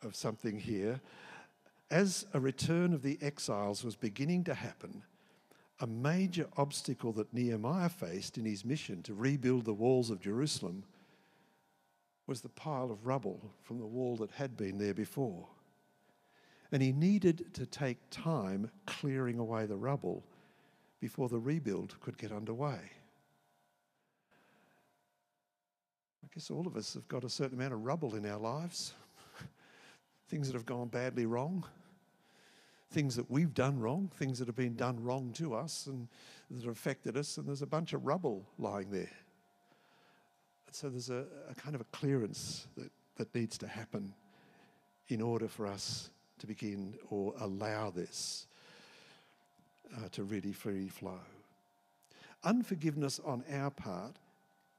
of 0.03 0.15
something 0.15 0.59
here. 0.59 1.01
As 1.91 2.27
a 2.33 2.41
return 2.41 2.93
of 2.93 3.03
the 3.03 3.19
exiles 3.21 3.85
was 3.85 3.97
beginning 3.97 4.45
to 4.45 4.55
happen, 4.55 5.03
a 5.81 5.87
major 5.87 6.49
obstacle 6.57 7.13
that 7.13 7.33
Nehemiah 7.35 7.89
faced 7.89 8.39
in 8.39 8.45
his 8.45 8.65
mission 8.65 9.03
to 9.03 9.15
rebuild 9.15 9.65
the 9.65 9.75
walls 9.75 10.11
of 10.11 10.21
Jerusalem 10.21 10.85
was 12.27 12.41
the 12.41 12.49
pile 12.49 12.91
of 12.91 13.07
rubble 13.07 13.53
from 13.63 13.79
the 13.79 13.87
wall 13.87 14.17
that 14.17 14.31
had 14.31 14.57
been 14.57 14.79
there 14.79 14.95
before. 14.95 15.47
And 16.73 16.83
he 16.83 16.93
needed 16.93 17.53
to 17.55 17.67
take 17.67 17.99
time 18.11 18.71
clearing 18.87 19.39
away 19.39 19.67
the 19.67 19.77
rubble 19.77 20.25
before 21.01 21.29
the 21.29 21.39
rebuild 21.39 22.01
could 22.01 22.17
get 22.17 22.33
underway. 22.33 22.79
I 26.25 26.29
guess 26.35 26.51
all 26.51 26.67
of 26.67 26.77
us 26.77 26.95
have 26.95 27.07
got 27.09 27.25
a 27.25 27.29
certain 27.29 27.59
amount 27.59 27.75
of 27.75 27.85
rubble 27.85 28.15
in 28.15 28.25
our 28.27 28.39
lives, 28.39 28.95
things 30.35 30.49
that 30.49 30.55
have 30.55 30.67
gone 30.67 30.89
badly 30.89 31.27
wrong, 31.27 31.65
things 32.91 33.15
that 33.17 33.31
we've 33.31 33.55
done 33.55 33.79
wrong, 33.79 34.11
things 34.17 34.41
that 34.41 34.49
have 34.49 34.57
been 34.57 34.75
done 34.75 35.03
wrong 35.03 35.33
to 35.33 35.55
us 35.55 35.87
and 35.87 36.09
that 36.51 36.65
have 36.65 36.73
affected 36.73 37.17
us, 37.17 37.39
and 37.39 37.47
there's 37.47 37.63
a 37.63 37.67
bunch 37.67 37.93
of 37.93 38.05
rubble 38.05 38.45
lying 38.59 38.91
there 38.91 39.11
so 40.75 40.89
there's 40.89 41.11
a, 41.11 41.25
a 41.49 41.55
kind 41.55 41.77
of 41.77 41.81
a 41.81 41.85
clearance 41.85 42.67
that, 42.77 42.91
that 43.17 43.33
needs 43.33 43.57
to 43.59 43.69
happen 43.69 44.13
in 45.07 45.23
order 45.23 45.47
for 45.47 45.69
us 45.69 46.11
to 46.41 46.49
begin 46.49 46.95
or 47.11 47.33
allow 47.39 47.91
this 47.91 48.49
uh, 49.97 50.09
to 50.11 50.25
really 50.25 50.53
free 50.53 50.89
flow. 50.89 51.21
Unforgiveness 52.43 53.21
on 53.25 53.45
our 53.53 53.71
part 53.71 54.17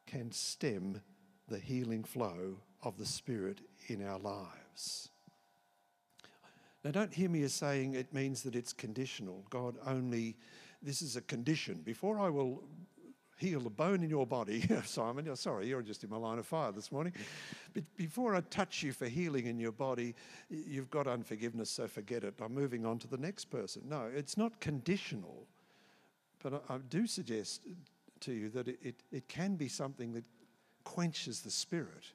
can 0.05 0.31
stem 0.33 1.01
the 1.47 1.59
healing 1.59 2.03
flow 2.03 2.57
of 2.83 2.97
the 2.97 3.05
Spirit 3.05 3.61
in 3.87 4.05
our 4.05 4.19
lives. 4.19 5.11
Now, 6.85 6.91
don't 6.91 7.11
hear 7.11 7.31
me 7.31 7.41
as 7.41 7.51
saying 7.51 7.95
it 7.95 8.13
means 8.13 8.43
that 8.43 8.55
it's 8.55 8.71
conditional. 8.71 9.43
God 9.49 9.75
only, 9.87 10.37
this 10.83 11.01
is 11.01 11.15
a 11.15 11.21
condition. 11.21 11.81
Before 11.83 12.19
I 12.19 12.29
will 12.29 12.61
heal 13.37 13.65
a 13.65 13.71
bone 13.71 14.03
in 14.03 14.09
your 14.11 14.27
body, 14.27 14.69
Simon. 14.85 15.25
You're 15.25 15.35
sorry, 15.35 15.67
you're 15.67 15.81
just 15.81 16.03
in 16.03 16.11
my 16.11 16.17
line 16.17 16.37
of 16.37 16.45
fire 16.45 16.71
this 16.71 16.91
morning. 16.91 17.13
But 17.73 17.85
before 17.97 18.35
I 18.35 18.41
touch 18.41 18.83
you 18.83 18.91
for 18.91 19.07
healing 19.07 19.47
in 19.47 19.59
your 19.59 19.71
body, 19.71 20.13
you've 20.47 20.91
got 20.91 21.07
unforgiveness, 21.07 21.71
so 21.71 21.87
forget 21.87 22.23
it. 22.23 22.35
I'm 22.39 22.53
moving 22.53 22.85
on 22.85 22.99
to 22.99 23.07
the 23.07 23.17
next 23.17 23.45
person. 23.45 23.81
No, 23.89 24.03
it's 24.15 24.37
not 24.37 24.59
conditional. 24.59 25.47
But 26.43 26.61
I, 26.69 26.75
I 26.75 26.77
do 26.77 27.07
suggest 27.07 27.61
to 28.19 28.31
you 28.31 28.49
that 28.49 28.67
it, 28.67 28.77
it, 28.83 28.95
it, 29.11 29.27
can 29.27 29.55
be 29.55 29.69
something 29.69 30.13
that 30.13 30.25
quenches 30.83 31.41
the 31.41 31.49
spirit. 31.49 32.11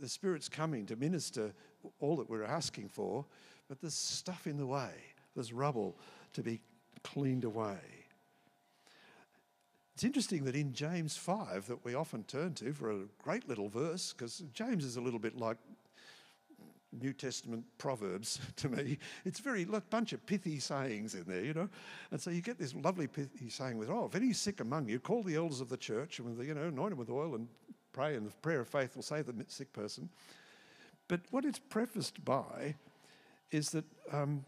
The, 0.00 0.08
spirit's 0.08 0.48
coming 0.48 0.86
to 0.86 0.96
minister 0.96 1.52
all 2.00 2.16
that 2.16 2.30
we're 2.30 2.44
asking 2.44 2.88
for, 2.88 3.24
but 3.68 3.80
there's 3.80 3.94
stuff 3.94 4.46
in 4.46 4.56
the 4.56 4.66
way, 4.66 4.92
there's 5.34 5.52
rubble 5.52 5.98
to 6.34 6.42
be 6.42 6.60
cleaned 7.02 7.44
away. 7.44 7.78
It's 9.94 10.04
interesting 10.04 10.44
that 10.44 10.56
in 10.56 10.72
James 10.72 11.16
5, 11.16 11.68
that 11.68 11.84
we 11.84 11.94
often 11.94 12.24
turn 12.24 12.54
to 12.54 12.72
for 12.72 12.90
a 12.90 13.00
great 13.22 13.48
little 13.48 13.68
verse, 13.68 14.12
because 14.12 14.42
James 14.52 14.84
is 14.84 14.96
a 14.96 15.00
little 15.00 15.20
bit 15.20 15.36
like 15.36 15.56
New 17.00 17.12
Testament 17.12 17.64
proverbs 17.78 18.40
to 18.56 18.68
me. 18.68 18.98
It's 19.24 19.40
very 19.40 19.62
a 19.62 19.80
bunch 19.80 20.12
of 20.12 20.24
pithy 20.26 20.58
sayings 20.58 21.14
in 21.14 21.24
there, 21.24 21.44
you 21.44 21.54
know. 21.54 21.68
And 22.10 22.20
so 22.20 22.30
you 22.30 22.40
get 22.40 22.58
this 22.58 22.74
lovely 22.74 23.06
pithy 23.06 23.48
saying 23.48 23.78
with, 23.78 23.90
"Oh, 23.90 24.06
if 24.06 24.14
any 24.14 24.32
sick 24.32 24.60
among 24.60 24.88
you, 24.88 24.98
call 24.98 25.22
the 25.22 25.36
elders 25.36 25.60
of 25.60 25.68
the 25.68 25.76
church 25.76 26.18
and 26.18 26.42
you 26.44 26.54
know, 26.54 26.64
anoint 26.64 26.92
him 26.92 26.98
with 26.98 27.10
oil 27.10 27.34
and 27.34 27.48
pray, 27.94 28.16
and 28.16 28.26
the 28.26 28.32
prayer 28.42 28.60
of 28.60 28.68
faith 28.68 28.94
will 28.94 29.02
save 29.02 29.26
the 29.26 29.44
sick 29.48 29.72
person." 29.72 30.10
But 31.08 31.20
what 31.30 31.44
it's 31.44 31.58
prefaced 31.58 32.24
by 32.24 32.74
is 33.50 33.70
that 33.70 33.84
um, 34.12 34.44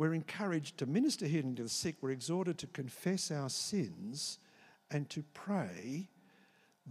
we're 0.00 0.14
encouraged 0.14 0.78
to 0.78 0.86
minister 0.86 1.26
healing 1.26 1.54
to 1.56 1.64
the 1.64 1.68
sick. 1.68 1.96
We're 2.00 2.10
exhorted 2.10 2.58
to 2.58 2.66
confess 2.66 3.30
our 3.30 3.48
sins 3.48 4.38
and 4.90 5.08
to 5.10 5.22
pray 5.34 6.08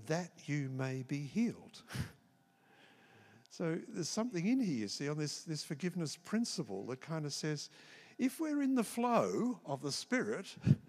that 0.07 0.31
you 0.45 0.69
may 0.69 1.03
be 1.03 1.19
healed. 1.19 1.81
so 3.49 3.77
there's 3.87 4.09
something 4.09 4.45
in 4.45 4.59
here, 4.59 4.81
you 4.81 4.87
see, 4.87 5.09
on 5.09 5.17
this, 5.17 5.41
this 5.41 5.63
forgiveness 5.63 6.15
principle 6.15 6.85
that 6.85 7.01
kind 7.01 7.25
of 7.25 7.33
says 7.33 7.69
if 8.17 8.39
we're 8.39 8.61
in 8.61 8.75
the 8.75 8.83
flow 8.83 9.59
of 9.65 9.81
the 9.81 9.91
Spirit, 9.91 10.47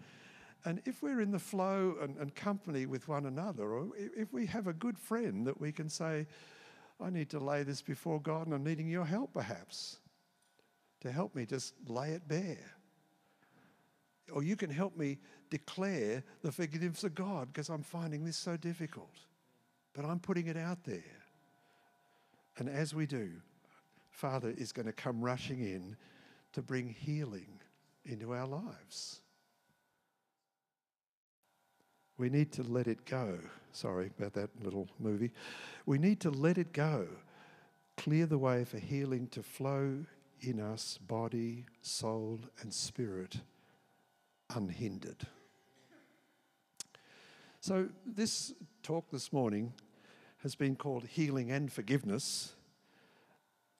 and 0.65 0.81
if 0.85 1.01
we're 1.01 1.21
in 1.21 1.31
the 1.31 1.39
flow 1.39 1.95
and, 2.01 2.17
and 2.17 2.35
company 2.35 2.85
with 2.85 3.07
one 3.07 3.25
another, 3.25 3.71
or 3.71 3.89
if 3.97 4.31
we 4.31 4.45
have 4.47 4.67
a 4.67 4.73
good 4.73 4.97
friend 4.97 5.47
that 5.47 5.59
we 5.59 5.71
can 5.71 5.89
say, 5.89 6.27
I 6.99 7.09
need 7.09 7.29
to 7.31 7.39
lay 7.39 7.63
this 7.63 7.81
before 7.81 8.21
God 8.21 8.45
and 8.45 8.55
I'm 8.55 8.63
needing 8.63 8.87
your 8.87 9.05
help 9.05 9.33
perhaps 9.33 9.97
to 11.01 11.11
help 11.11 11.35
me 11.35 11.45
just 11.45 11.73
lay 11.87 12.11
it 12.11 12.27
bare. 12.27 12.75
Or 14.31 14.43
you 14.43 14.55
can 14.55 14.69
help 14.69 14.95
me 14.95 15.17
declare 15.49 16.23
the 16.41 16.51
forgiveness 16.51 17.03
of 17.03 17.15
God 17.15 17.47
because 17.51 17.69
I'm 17.69 17.83
finding 17.83 18.23
this 18.23 18.37
so 18.37 18.55
difficult. 18.55 19.09
But 19.93 20.05
I'm 20.05 20.19
putting 20.19 20.47
it 20.47 20.55
out 20.55 20.83
there. 20.83 21.03
And 22.57 22.69
as 22.69 22.93
we 22.93 23.07
do, 23.07 23.31
Father 24.11 24.53
is 24.55 24.71
going 24.71 24.85
to 24.85 24.93
come 24.93 25.21
rushing 25.21 25.61
in 25.61 25.97
to 26.53 26.61
bring 26.61 26.87
healing 26.87 27.59
into 28.05 28.33
our 28.33 28.47
lives. 28.47 29.21
We 32.21 32.29
need 32.29 32.51
to 32.51 32.61
let 32.61 32.85
it 32.85 33.03
go. 33.05 33.39
Sorry 33.71 34.11
about 34.15 34.33
that 34.33 34.51
little 34.63 34.87
movie. 34.99 35.31
We 35.87 35.97
need 35.97 36.19
to 36.19 36.29
let 36.29 36.59
it 36.59 36.71
go. 36.71 37.07
Clear 37.97 38.27
the 38.27 38.37
way 38.37 38.63
for 38.63 38.77
healing 38.77 39.25
to 39.29 39.41
flow 39.41 40.05
in 40.39 40.59
us, 40.59 40.99
body, 41.07 41.65
soul, 41.81 42.41
and 42.61 42.71
spirit, 42.71 43.37
unhindered. 44.55 45.25
So, 47.59 47.89
this 48.05 48.53
talk 48.83 49.09
this 49.09 49.33
morning 49.33 49.73
has 50.43 50.53
been 50.53 50.75
called 50.75 51.07
Healing 51.07 51.49
and 51.49 51.73
Forgiveness. 51.73 52.53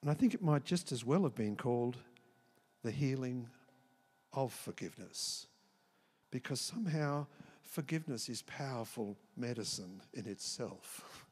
And 0.00 0.10
I 0.10 0.14
think 0.14 0.34
it 0.34 0.42
might 0.42 0.64
just 0.64 0.90
as 0.90 1.04
well 1.04 1.22
have 1.22 1.36
been 1.36 1.54
called 1.54 1.98
The 2.82 2.90
Healing 2.90 3.50
of 4.32 4.52
Forgiveness. 4.52 5.46
Because 6.32 6.60
somehow 6.60 7.26
forgiveness 7.72 8.28
is 8.28 8.42
powerful 8.42 9.16
medicine 9.34 10.02
in 10.12 10.26
itself. 10.26 11.24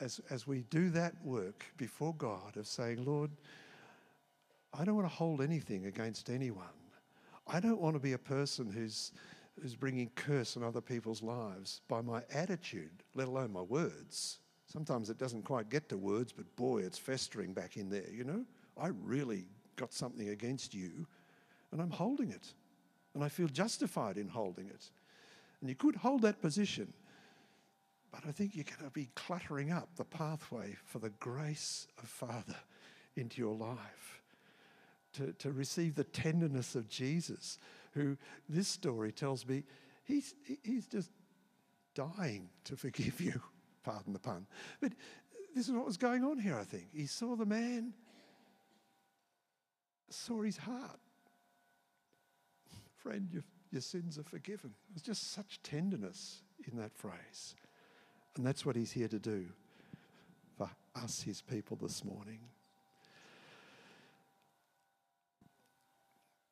As, 0.00 0.20
as 0.30 0.46
we 0.46 0.62
do 0.70 0.88
that 0.90 1.14
work 1.22 1.66
before 1.76 2.14
God 2.14 2.56
of 2.56 2.66
saying, 2.66 3.04
Lord, 3.04 3.30
I 4.72 4.84
don't 4.84 4.94
want 4.94 5.06
to 5.06 5.14
hold 5.14 5.42
anything 5.42 5.84
against 5.84 6.30
anyone. 6.30 6.64
I 7.46 7.60
don't 7.60 7.80
want 7.80 7.94
to 7.94 8.00
be 8.00 8.14
a 8.14 8.18
person 8.18 8.70
who's 8.70 9.12
who's 9.60 9.74
bringing 9.74 10.10
curse 10.14 10.56
on 10.56 10.62
other 10.62 10.80
people's 10.80 11.22
lives 11.22 11.82
by 11.86 12.00
my 12.00 12.22
attitude, 12.32 13.02
let 13.14 13.28
alone 13.28 13.52
my 13.52 13.60
words. 13.60 14.38
Sometimes 14.66 15.10
it 15.10 15.18
doesn't 15.18 15.44
quite 15.44 15.68
get 15.68 15.90
to 15.90 15.98
words, 15.98 16.32
but 16.32 16.56
boy, 16.56 16.78
it's 16.78 16.96
festering 16.96 17.52
back 17.52 17.76
in 17.76 17.90
there, 17.90 18.08
you 18.10 18.24
know? 18.24 18.46
I 18.80 18.88
really 19.02 19.44
got 19.76 19.92
something 19.92 20.30
against 20.30 20.72
you, 20.72 21.06
and 21.72 21.82
I'm 21.82 21.90
holding 21.90 22.30
it. 22.30 22.54
And 23.14 23.24
I 23.24 23.28
feel 23.28 23.48
justified 23.48 24.16
in 24.16 24.28
holding 24.28 24.66
it. 24.66 24.90
And 25.60 25.68
you 25.68 25.74
could 25.74 25.96
hold 25.96 26.22
that 26.22 26.40
position, 26.40 26.92
but 28.12 28.22
I 28.26 28.32
think 28.32 28.54
you're 28.54 28.64
going 28.64 28.88
to 28.88 28.94
be 28.94 29.10
cluttering 29.14 29.70
up 29.70 29.88
the 29.96 30.04
pathway 30.04 30.76
for 30.84 30.98
the 30.98 31.10
grace 31.10 31.86
of 31.98 32.08
Father 32.08 32.56
into 33.16 33.40
your 33.40 33.54
life. 33.54 34.22
To, 35.14 35.32
to 35.40 35.50
receive 35.50 35.96
the 35.96 36.04
tenderness 36.04 36.76
of 36.76 36.88
Jesus, 36.88 37.58
who 37.94 38.16
this 38.48 38.68
story 38.68 39.10
tells 39.10 39.44
me 39.44 39.64
he's, 40.04 40.34
he's 40.62 40.86
just 40.86 41.10
dying 41.94 42.48
to 42.64 42.76
forgive 42.76 43.20
you. 43.20 43.40
Pardon 43.84 44.12
the 44.12 44.18
pun. 44.18 44.46
But 44.80 44.92
this 45.54 45.68
is 45.68 45.74
what 45.74 45.86
was 45.86 45.96
going 45.96 46.24
on 46.24 46.38
here, 46.38 46.56
I 46.56 46.64
think. 46.64 46.88
He 46.92 47.06
saw 47.06 47.34
the 47.34 47.46
man, 47.46 47.92
saw 50.10 50.42
his 50.42 50.58
heart. 50.58 51.00
Friend, 53.02 53.28
your, 53.32 53.42
your 53.70 53.82
sins 53.82 54.18
are 54.18 54.24
forgiven. 54.24 54.72
There's 54.90 55.02
just 55.02 55.32
such 55.32 55.60
tenderness 55.62 56.42
in 56.70 56.78
that 56.78 56.92
phrase. 56.94 57.54
And 58.36 58.46
that's 58.46 58.64
what 58.64 58.76
he's 58.76 58.92
here 58.92 59.08
to 59.08 59.18
do 59.18 59.46
for 60.56 60.70
us, 60.94 61.22
his 61.22 61.40
people, 61.40 61.76
this 61.80 62.04
morning. 62.04 62.40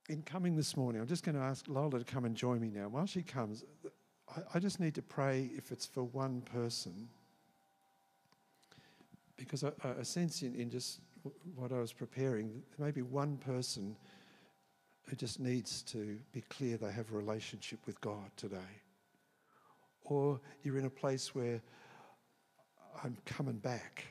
in 0.08 0.22
coming 0.22 0.56
this 0.56 0.76
morning, 0.76 1.00
I'm 1.00 1.06
just 1.06 1.22
going 1.22 1.34
to 1.34 1.42
ask 1.42 1.66
Lola 1.68 1.98
to 1.98 2.04
come 2.04 2.24
and 2.24 2.34
join 2.34 2.60
me 2.60 2.70
now. 2.72 2.88
While 2.88 3.06
she 3.06 3.22
comes, 3.22 3.64
I, 4.34 4.40
I 4.54 4.58
just 4.58 4.80
need 4.80 4.94
to 4.94 5.02
pray 5.02 5.50
if 5.56 5.70
it's 5.70 5.84
for 5.84 6.02
one 6.02 6.40
person, 6.40 7.08
because 9.36 9.64
I, 9.64 9.70
I 9.98 10.02
sense 10.02 10.42
in, 10.42 10.54
in 10.54 10.70
just 10.70 11.00
what 11.54 11.72
I 11.72 11.78
was 11.78 11.92
preparing, 11.92 12.62
there 12.76 12.86
may 12.86 12.90
be 12.90 13.02
one 13.02 13.36
person 13.36 13.96
who 15.08 15.16
just 15.16 15.40
needs 15.40 15.82
to 15.82 16.18
be 16.32 16.42
clear 16.42 16.76
they 16.76 16.92
have 16.92 17.10
a 17.10 17.16
relationship 17.16 17.78
with 17.86 18.00
God 18.00 18.30
today. 18.36 18.56
Or 20.04 20.40
you're 20.62 20.78
in 20.78 20.84
a 20.84 20.90
place 20.90 21.34
where 21.34 21.60
I'm 23.02 23.16
coming 23.24 23.56
back. 23.56 24.04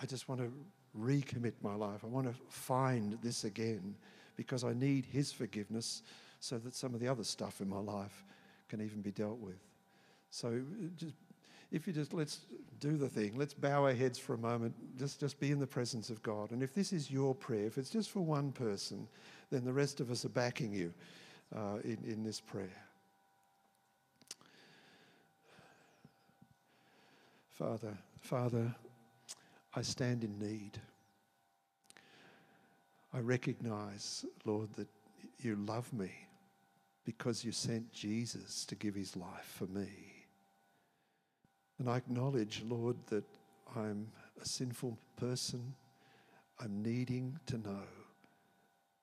I 0.00 0.06
just 0.06 0.28
want 0.28 0.40
to 0.40 0.52
recommit 0.98 1.52
my 1.62 1.74
life. 1.74 2.00
I 2.02 2.06
want 2.06 2.26
to 2.26 2.34
find 2.48 3.18
this 3.22 3.44
again 3.44 3.94
because 4.36 4.64
I 4.64 4.72
need 4.72 5.04
His 5.04 5.32
forgiveness 5.32 6.02
so 6.40 6.58
that 6.58 6.74
some 6.74 6.94
of 6.94 7.00
the 7.00 7.08
other 7.08 7.24
stuff 7.24 7.60
in 7.60 7.68
my 7.68 7.78
life 7.78 8.24
can 8.68 8.80
even 8.80 9.00
be 9.02 9.10
dealt 9.10 9.38
with. 9.38 9.60
So 10.30 10.60
just 10.96 11.14
if 11.72 11.86
you 11.86 11.92
just 11.92 12.12
let's 12.12 12.40
do 12.80 12.96
the 12.96 13.08
thing, 13.08 13.32
let's 13.36 13.54
bow 13.54 13.84
our 13.84 13.94
heads 13.94 14.18
for 14.18 14.34
a 14.34 14.38
moment, 14.38 14.74
just, 14.98 15.18
just 15.18 15.40
be 15.40 15.50
in 15.50 15.58
the 15.58 15.66
presence 15.66 16.10
of 16.10 16.22
God. 16.22 16.50
And 16.50 16.62
if 16.62 16.74
this 16.74 16.92
is 16.92 17.10
your 17.10 17.34
prayer, 17.34 17.66
if 17.66 17.78
it's 17.78 17.90
just 17.90 18.10
for 18.10 18.20
one 18.20 18.52
person, 18.52 19.08
then 19.50 19.64
the 19.64 19.72
rest 19.72 20.00
of 20.00 20.10
us 20.10 20.24
are 20.24 20.30
backing 20.30 20.72
you 20.72 20.92
uh, 21.56 21.78
in, 21.84 21.98
in 22.06 22.22
this 22.22 22.40
prayer. 22.40 22.68
Father, 27.50 27.96
Father, 28.20 28.74
I 29.74 29.82
stand 29.82 30.24
in 30.24 30.38
need. 30.38 30.78
I 33.14 33.20
recognize, 33.20 34.24
Lord, 34.44 34.72
that 34.74 34.88
you 35.40 35.56
love 35.56 35.92
me 35.92 36.10
because 37.04 37.44
you 37.44 37.52
sent 37.52 37.92
Jesus 37.92 38.64
to 38.66 38.74
give 38.74 38.94
his 38.94 39.16
life 39.16 39.54
for 39.58 39.66
me. 39.66 40.11
And 41.82 41.90
I 41.90 41.96
acknowledge, 41.96 42.62
Lord, 42.68 42.94
that 43.08 43.24
I'm 43.74 44.06
a 44.40 44.46
sinful 44.46 44.96
person. 45.16 45.74
I'm 46.60 46.80
needing 46.80 47.40
to 47.46 47.58
know 47.58 47.88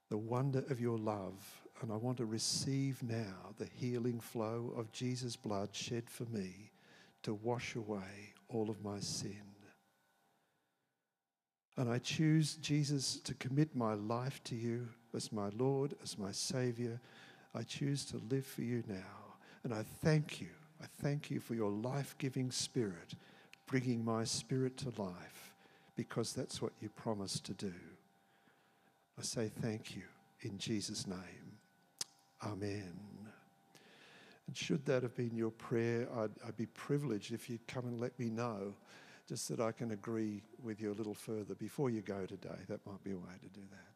the 0.08 0.18
wonder 0.18 0.64
of 0.70 0.80
your 0.80 0.98
love. 0.98 1.46
And 1.82 1.92
I 1.92 1.98
want 1.98 2.16
to 2.20 2.26
receive 2.26 3.04
now 3.04 3.54
the 3.58 3.68
healing 3.76 4.22
flow 4.22 4.74
of 4.78 4.94
Jesus' 4.94 5.36
blood 5.36 5.76
shed 5.76 6.10
for 6.10 6.24
me 6.32 6.72
to 7.24 7.34
wash 7.34 7.76
away 7.76 8.34
all 8.48 8.70
of 8.70 8.82
my 8.82 9.02
sin. 9.02 9.44
And 11.76 11.90
I 11.90 11.98
choose, 11.98 12.56
Jesus, 12.62 13.18
to 13.26 13.34
commit 13.34 13.76
my 13.76 13.96
life 13.96 14.42
to 14.46 14.56
you 14.56 14.88
as 15.14 15.34
my 15.34 15.50
Lord, 15.58 15.96
as 16.02 16.18
my 16.18 16.32
Savior. 16.32 17.02
I 17.54 17.64
choose 17.64 18.06
to 18.06 18.22
live 18.30 18.46
for 18.46 18.62
you 18.62 18.86
now. 18.88 19.36
And 19.66 19.74
I 19.74 19.84
thank 20.02 20.40
you. 20.40 20.48
I 20.82 20.86
thank 21.02 21.30
you 21.30 21.40
for 21.40 21.56
your 21.56 21.72
life 21.72 22.16
giving 22.18 22.52
spirit, 22.52 23.14
bringing 23.68 24.04
my 24.04 24.24
spirit 24.24 24.78
to 24.78 25.02
life, 25.02 25.54
because 25.96 26.34
that's 26.34 26.62
what 26.62 26.72
you 26.80 26.90
promised 26.90 27.44
to 27.46 27.54
do. 27.54 27.74
I 29.18 29.22
say 29.22 29.52
thank 29.62 29.96
you 29.96 30.04
in 30.42 30.58
Jesus' 30.58 31.06
name. 31.06 31.58
Amen. 32.44 32.94
And 34.48 34.58
should 34.58 34.86
that 34.86 35.04
have 35.04 35.16
been 35.16 35.36
your 35.36 35.52
prayer, 35.52 36.08
I'd, 36.18 36.32
I'd 36.48 36.58
be 36.58 36.66
privileged 36.68 37.34
if 37.34 37.50
you'd 37.50 37.68
come 37.68 37.86
and 37.86 38.00
let 38.00 38.18
me 38.18 38.30
know 38.30 38.74
just 39.28 39.48
that 39.50 39.60
I 39.60 39.72
can 39.72 39.92
agree 39.92 40.42
with 40.64 40.82
you 40.82 40.92
a 40.92 40.98
little 40.98 41.14
further 41.14 41.54
before 41.54 41.92
you 41.92 42.02
go 42.02 42.26
today. 42.26 42.58
That 42.68 42.84
might 42.88 43.04
be 43.04 43.12
a 43.12 43.18
way 43.18 43.36
to 43.44 43.50
do 43.50 43.62
that. 43.70 43.92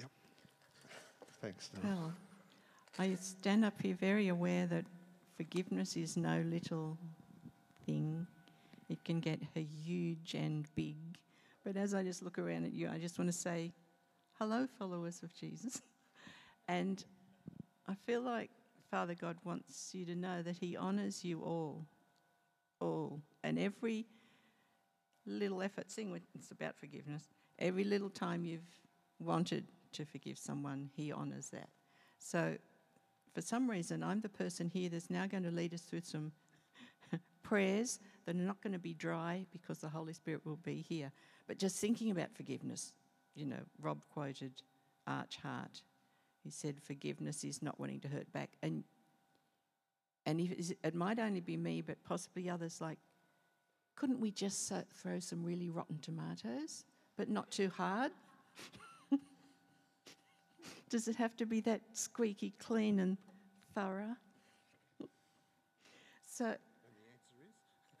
Yep. 0.00 0.10
Thanks, 1.40 1.70
Well, 1.82 2.12
I 2.98 3.14
stand 3.20 3.64
up 3.64 3.82
here 3.82 3.94
very 3.94 4.28
aware 4.28 4.66
that 4.66 4.86
forgiveness 5.36 5.96
is 5.96 6.16
no 6.16 6.42
little 6.46 6.96
thing. 7.84 8.26
It 8.88 9.04
can 9.04 9.20
get 9.20 9.40
huge 9.54 10.34
and 10.34 10.66
big. 10.74 10.96
But 11.62 11.76
as 11.76 11.92
I 11.92 12.02
just 12.02 12.22
look 12.22 12.38
around 12.38 12.64
at 12.64 12.72
you, 12.72 12.88
I 12.88 12.98
just 12.98 13.18
want 13.18 13.28
to 13.28 13.36
say, 13.36 13.72
hello, 14.38 14.66
followers 14.78 15.22
of 15.22 15.34
Jesus. 15.34 15.82
and 16.68 17.04
I 17.86 17.94
feel 18.06 18.22
like 18.22 18.50
Father 18.90 19.14
God 19.14 19.36
wants 19.44 19.90
you 19.92 20.06
to 20.06 20.14
know 20.14 20.40
that 20.42 20.56
He 20.56 20.76
honours 20.76 21.22
you 21.22 21.42
all 21.42 21.86
all. 22.80 23.20
And 23.44 23.58
every 23.58 24.06
little 25.26 25.62
effort, 25.62 25.90
seeing 25.90 26.18
it's 26.34 26.50
about 26.50 26.76
forgiveness, 26.76 27.24
every 27.58 27.84
little 27.84 28.10
time 28.10 28.44
you've 28.44 28.62
wanted 29.18 29.66
to 29.92 30.04
forgive 30.04 30.38
someone, 30.38 30.88
He 30.94 31.12
honours 31.12 31.50
that. 31.50 31.68
So, 32.18 32.56
for 33.36 33.42
some 33.42 33.70
reason, 33.70 34.02
I'm 34.02 34.22
the 34.22 34.30
person 34.30 34.70
here 34.70 34.88
that's 34.88 35.10
now 35.10 35.26
going 35.26 35.42
to 35.42 35.50
lead 35.50 35.74
us 35.74 35.82
through 35.82 36.00
some 36.00 36.32
prayers 37.42 38.00
that 38.24 38.34
are 38.34 38.38
not 38.38 38.62
going 38.62 38.72
to 38.72 38.78
be 38.78 38.94
dry 38.94 39.44
because 39.52 39.76
the 39.76 39.90
Holy 39.90 40.14
Spirit 40.14 40.40
will 40.46 40.56
be 40.56 40.76
here. 40.88 41.12
But 41.46 41.58
just 41.58 41.76
thinking 41.76 42.10
about 42.10 42.32
forgiveness, 42.34 42.94
you 43.34 43.44
know, 43.44 43.60
Rob 43.78 44.00
quoted 44.10 44.62
Arch 45.06 45.36
Hart. 45.42 45.82
He 46.44 46.50
said, 46.50 46.80
Forgiveness 46.80 47.44
is 47.44 47.60
not 47.60 47.78
wanting 47.78 48.00
to 48.00 48.08
hurt 48.08 48.32
back. 48.32 48.56
And 48.62 48.84
and 50.24 50.40
if, 50.40 50.72
it 50.82 50.94
might 50.94 51.18
only 51.18 51.40
be 51.40 51.58
me, 51.58 51.82
but 51.82 52.02
possibly 52.04 52.48
others, 52.48 52.80
like, 52.80 52.98
couldn't 53.96 54.18
we 54.18 54.30
just 54.30 54.72
throw 54.94 55.20
some 55.20 55.44
really 55.44 55.68
rotten 55.68 55.98
tomatoes, 56.00 56.86
but 57.18 57.28
not 57.28 57.50
too 57.50 57.68
hard? 57.76 58.12
Does 60.88 61.08
it 61.08 61.16
have 61.16 61.36
to 61.36 61.46
be 61.46 61.60
that 61.62 61.80
squeaky 61.92 62.54
clean 62.58 63.00
and 63.00 63.16
thorough? 63.74 64.16
So, 66.28 66.54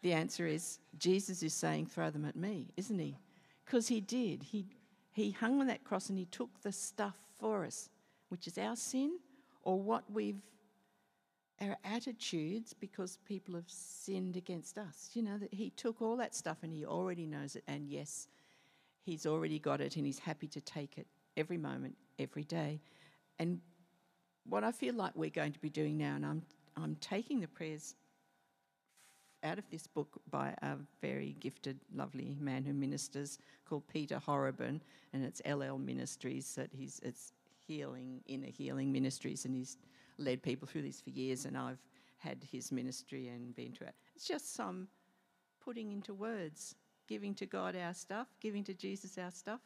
the 0.02 0.12
answer 0.12 0.46
is 0.46 0.78
Jesus 0.98 1.42
is 1.42 1.52
saying, 1.52 1.86
throw 1.86 2.10
them 2.10 2.24
at 2.24 2.36
me, 2.36 2.68
isn't 2.76 2.98
he? 2.98 3.18
Because 3.64 3.88
he 3.88 4.00
did. 4.00 4.42
He, 4.42 4.66
he 5.12 5.32
hung 5.32 5.60
on 5.60 5.66
that 5.66 5.84
cross 5.84 6.10
and 6.10 6.18
he 6.18 6.26
took 6.26 6.62
the 6.62 6.70
stuff 6.70 7.16
for 7.38 7.64
us, 7.64 7.88
which 8.28 8.46
is 8.46 8.58
our 8.58 8.76
sin 8.76 9.18
or 9.62 9.80
what 9.80 10.04
we've 10.12 10.40
our 11.60 11.76
attitudes 11.84 12.74
because 12.74 13.18
people 13.26 13.54
have 13.54 13.68
sinned 13.68 14.36
against 14.36 14.78
us. 14.78 15.10
You 15.14 15.22
know, 15.22 15.38
that 15.38 15.52
He 15.52 15.70
took 15.70 16.02
all 16.02 16.16
that 16.16 16.34
stuff 16.34 16.58
and 16.62 16.72
He 16.72 16.84
already 16.84 17.26
knows 17.26 17.56
it. 17.56 17.64
And 17.66 17.88
yes, 17.88 18.28
He's 19.02 19.26
already 19.26 19.58
got 19.58 19.80
it 19.80 19.96
and 19.96 20.04
He's 20.04 20.18
happy 20.18 20.48
to 20.48 20.60
take 20.60 20.98
it 20.98 21.06
every 21.36 21.58
moment, 21.58 21.96
every 22.18 22.44
day. 22.44 22.80
And 23.38 23.60
what 24.48 24.64
I 24.64 24.72
feel 24.72 24.94
like 24.94 25.12
we're 25.14 25.30
going 25.30 25.52
to 25.52 25.58
be 25.58 25.70
doing 25.70 25.98
now, 25.98 26.14
and 26.16 26.24
I'm, 26.24 26.42
I'm 26.76 26.96
taking 27.00 27.40
the 27.40 27.48
prayers 27.48 27.94
out 29.42 29.58
of 29.58 29.68
this 29.70 29.86
book 29.86 30.20
by 30.30 30.54
a 30.62 30.76
very 31.00 31.36
gifted, 31.40 31.78
lovely 31.94 32.36
man 32.40 32.64
who 32.64 32.72
ministers 32.72 33.38
called 33.68 33.86
Peter 33.88 34.18
Horrobin, 34.18 34.80
and 35.12 35.24
it's 35.24 35.40
Ellel 35.42 35.82
Ministries 35.82 36.54
that 36.54 36.70
he's 36.72 37.00
it's 37.02 37.32
healing 37.66 38.22
inner 38.26 38.48
healing 38.48 38.92
ministries, 38.92 39.44
and 39.44 39.54
he's 39.54 39.76
led 40.18 40.42
people 40.42 40.66
through 40.66 40.82
this 40.82 41.00
for 41.00 41.10
years, 41.10 41.44
and 41.44 41.56
I've 41.56 41.82
had 42.18 42.38
his 42.50 42.72
ministry 42.72 43.28
and 43.28 43.54
been 43.54 43.72
to 43.72 43.84
it. 43.84 43.94
It's 44.14 44.26
just 44.26 44.54
some 44.54 44.88
putting 45.62 45.92
into 45.92 46.14
words, 46.14 46.74
giving 47.06 47.34
to 47.34 47.46
God 47.46 47.76
our 47.76 47.94
stuff, 47.94 48.28
giving 48.40 48.64
to 48.64 48.74
Jesus 48.74 49.18
our 49.18 49.30
stuff, 49.30 49.60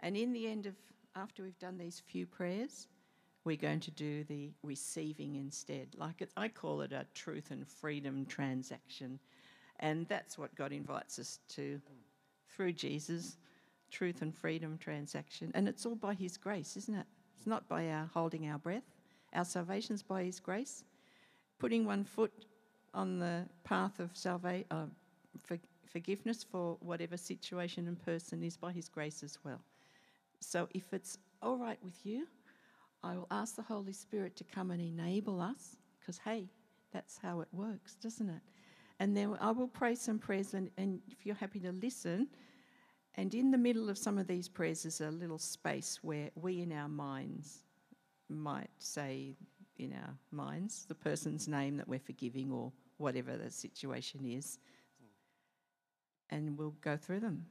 and 0.00 0.16
in 0.16 0.32
the 0.32 0.46
end 0.46 0.66
of 0.66 0.74
after 1.16 1.42
we've 1.42 1.58
done 1.58 1.78
these 1.78 2.02
few 2.06 2.26
prayers, 2.26 2.86
we're 3.44 3.56
going 3.56 3.80
to 3.80 3.90
do 3.90 4.24
the 4.24 4.50
receiving 4.62 5.36
instead. 5.36 5.88
Like 5.96 6.20
it, 6.20 6.30
I 6.36 6.48
call 6.48 6.82
it 6.82 6.92
a 6.92 7.06
truth 7.14 7.50
and 7.50 7.66
freedom 7.66 8.26
transaction. 8.26 9.18
And 9.80 10.06
that's 10.08 10.36
what 10.36 10.54
God 10.54 10.72
invites 10.72 11.18
us 11.18 11.38
to 11.50 11.80
through 12.48 12.72
Jesus 12.72 13.36
truth 13.90 14.22
and 14.22 14.34
freedom 14.34 14.78
transaction. 14.78 15.52
And 15.54 15.68
it's 15.68 15.86
all 15.86 15.94
by 15.94 16.14
His 16.14 16.36
grace, 16.36 16.76
isn't 16.76 16.94
it? 16.94 17.06
It's 17.36 17.46
not 17.46 17.68
by 17.68 17.88
our 17.90 18.10
holding 18.12 18.48
our 18.48 18.58
breath. 18.58 18.82
Our 19.32 19.44
salvation's 19.44 20.02
by 20.02 20.24
His 20.24 20.40
grace. 20.40 20.84
Putting 21.58 21.84
one 21.86 22.04
foot 22.04 22.32
on 22.94 23.18
the 23.18 23.44
path 23.64 24.00
of 24.00 24.10
salvation, 24.14 24.66
uh, 24.70 24.86
for, 25.44 25.58
forgiveness 25.86 26.44
for 26.44 26.76
whatever 26.80 27.16
situation 27.16 27.86
and 27.86 28.02
person 28.04 28.42
is 28.42 28.56
by 28.56 28.72
His 28.72 28.88
grace 28.88 29.22
as 29.22 29.38
well. 29.44 29.60
So 30.46 30.68
if 30.70 30.92
it's 30.92 31.18
all 31.42 31.58
right 31.58 31.78
with 31.82 32.06
you, 32.06 32.28
I 33.02 33.16
will 33.16 33.26
ask 33.32 33.56
the 33.56 33.62
Holy 33.62 33.92
Spirit 33.92 34.36
to 34.36 34.44
come 34.44 34.70
and 34.70 34.80
enable 34.80 35.40
us, 35.40 35.74
because 35.98 36.18
hey, 36.18 36.48
that's 36.92 37.18
how 37.18 37.40
it 37.40 37.48
works, 37.50 37.96
doesn't 37.96 38.30
it? 38.30 38.42
And 39.00 39.16
then 39.16 39.36
I 39.40 39.50
will 39.50 39.66
pray 39.66 39.96
some 39.96 40.20
prayers, 40.20 40.54
and, 40.54 40.70
and 40.78 41.00
if 41.08 41.26
you're 41.26 41.34
happy 41.34 41.58
to 41.60 41.72
listen, 41.72 42.28
and 43.16 43.34
in 43.34 43.50
the 43.50 43.58
middle 43.58 43.90
of 43.90 43.98
some 43.98 44.18
of 44.18 44.28
these 44.28 44.48
prayers 44.48 44.84
is 44.84 45.00
a 45.00 45.10
little 45.10 45.38
space 45.38 45.98
where 46.02 46.30
we 46.36 46.60
in 46.60 46.70
our 46.70 46.88
minds 46.88 47.64
might 48.28 48.70
say, 48.78 49.34
in 49.78 49.92
our 49.94 50.14
minds, 50.30 50.86
the 50.86 50.94
person's 50.94 51.48
name 51.48 51.76
that 51.76 51.88
we're 51.88 51.98
forgiving 51.98 52.52
or 52.52 52.70
whatever 52.98 53.36
the 53.36 53.50
situation 53.50 54.24
is, 54.24 54.60
and 56.30 56.56
we'll 56.56 56.76
go 56.82 56.96
through 56.96 57.18
them. 57.18 57.46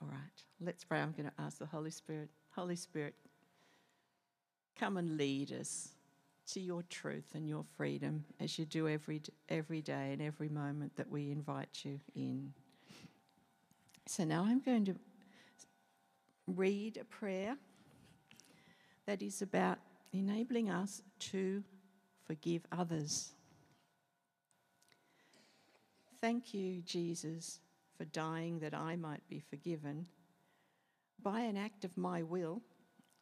All 0.00 0.08
right, 0.08 0.44
let's 0.60 0.84
pray. 0.84 1.00
I'm 1.00 1.12
going 1.12 1.28
to 1.28 1.42
ask 1.42 1.58
the 1.58 1.66
Holy 1.66 1.90
Spirit. 1.90 2.28
Holy 2.54 2.76
Spirit, 2.76 3.14
Come 4.78 4.98
and 4.98 5.16
lead 5.16 5.52
us 5.52 5.88
to 6.52 6.60
your 6.60 6.82
truth 6.82 7.32
and 7.34 7.48
your 7.48 7.64
freedom 7.76 8.24
as 8.38 8.58
you 8.58 8.66
do 8.66 8.88
every, 8.88 9.22
every 9.48 9.80
day 9.80 10.12
and 10.12 10.20
every 10.20 10.48
moment 10.48 10.96
that 10.96 11.10
we 11.10 11.30
invite 11.30 11.80
you 11.82 11.98
in. 12.14 12.52
So 14.06 14.24
now 14.24 14.44
I'm 14.46 14.60
going 14.60 14.84
to 14.84 14.94
read 16.46 16.98
a 16.98 17.04
prayer 17.04 17.56
that 19.06 19.22
is 19.22 19.40
about 19.40 19.78
enabling 20.12 20.70
us 20.70 21.02
to 21.18 21.64
forgive 22.26 22.62
others. 22.70 23.32
Thank 26.20 26.52
you, 26.52 26.82
Jesus, 26.82 27.60
for 27.96 28.04
dying 28.04 28.58
that 28.60 28.74
I 28.74 28.96
might 28.96 29.26
be 29.28 29.40
forgiven. 29.40 30.06
By 31.22 31.40
an 31.40 31.56
act 31.56 31.84
of 31.84 31.96
my 31.96 32.22
will, 32.22 32.62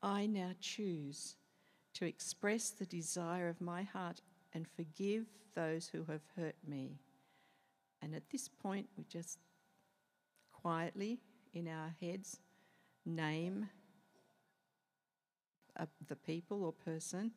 I 0.03 0.27
now 0.27 0.51
choose 0.61 1.37
to 1.95 2.05
express 2.05 2.71
the 2.71 2.87
desire 2.87 3.49
of 3.49 3.61
my 3.61 3.83
heart 3.83 4.21
and 4.53 4.67
forgive 4.77 5.27
those 5.55 5.89
who 5.89 6.05
have 6.05 6.23
hurt 6.37 6.57
me. 6.67 6.99
And 8.03 8.15
at 8.15 8.29
this 8.31 8.49
point, 8.49 8.89
we 8.97 9.05
just 9.05 9.39
quietly 10.53 11.21
in 11.53 11.69
our 11.69 11.95
heads 12.01 12.41
name 13.07 13.69
uh, 15.79 15.87
the 16.09 16.17
people 16.17 16.65
or 16.65 16.73
person 16.73 17.33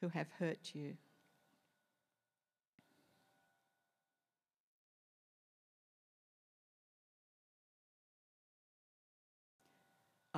who 0.00 0.08
have 0.08 0.28
hurt 0.38 0.74
you. 0.74 0.96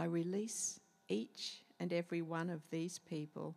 I 0.01 0.05
release 0.05 0.81
each 1.09 1.61
and 1.79 1.93
every 1.93 2.23
one 2.23 2.49
of 2.49 2.63
these 2.71 2.99
people 2.99 3.55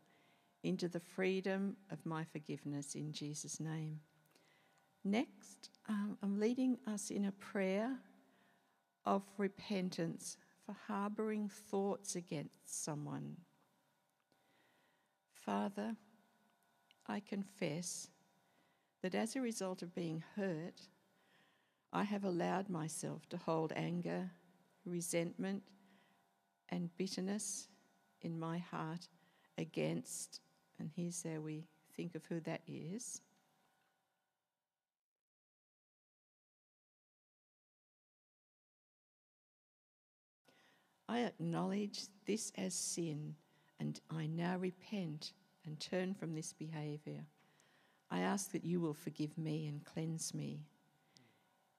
into 0.62 0.89
the 0.89 1.00
freedom 1.00 1.78
of 1.89 2.06
my 2.06 2.26
forgiveness 2.26 2.96
in 2.96 3.14
Jesus' 3.14 3.62
name. 3.62 4.02
Next, 5.06 5.70
um, 5.88 6.18
I'm 6.22 6.41
leading 6.41 6.80
us 6.86 7.12
in 7.12 7.24
a 7.24 7.32
prayer 7.32 7.96
of 9.06 9.22
repentance 9.38 10.36
for 10.66 10.76
harbouring 10.86 11.48
thoughts 11.48 12.18
against 12.18 12.84
someone. 12.84 13.38
Father, 15.46 15.96
I 17.08 17.22
confess 17.22 18.10
that 19.02 19.16
as 19.16 19.38
a 19.38 19.41
result 19.41 19.82
of 19.82 19.96
being 19.96 20.22
hurt, 20.36 20.82
I 21.94 22.04
have 22.04 22.26
allowed 22.26 22.68
myself 22.68 23.30
to 23.30 23.38
hold 23.38 23.72
anger, 23.78 24.30
resentment, 24.86 25.64
and 26.70 26.95
bitterness 26.97 27.68
in 28.22 28.39
my 28.39 28.57
heart 28.57 29.07
against, 29.57 30.41
and 30.80 30.89
here's 30.95 31.24
how 31.24 31.39
we 31.39 31.66
think 31.95 32.16
of 32.16 32.26
who 32.26 32.39
that 32.41 32.61
is. 32.68 33.22
I 41.07 41.20
acknowledge 41.20 42.01
this 42.26 42.51
as 42.57 42.74
sin 42.74 43.36
and 43.80 43.99
I 44.09 44.26
now 44.26 44.57
repent 44.57 45.34
and 45.66 45.80
turn 45.80 46.14
from 46.14 46.34
this 46.34 46.53
behaviour. 46.53 47.26
I 48.09 48.20
ask 48.22 48.51
that 48.51 48.66
you 48.66 48.80
will 48.80 48.93
forgive 48.93 49.38
me 49.38 49.68
and 49.68 49.84
cleanse 49.84 50.34
me. 50.34 50.61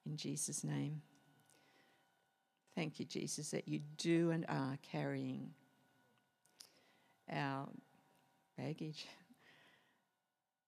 In 0.06 0.16
Jesus' 0.16 0.62
name. 0.62 1.02
Thank 2.74 2.98
you, 2.98 3.06
Jesus, 3.06 3.50
that 3.50 3.68
you 3.68 3.80
do 3.96 4.30
and 4.30 4.44
are 4.48 4.78
carrying 4.82 5.50
our 7.30 7.68
baggage. 8.56 9.06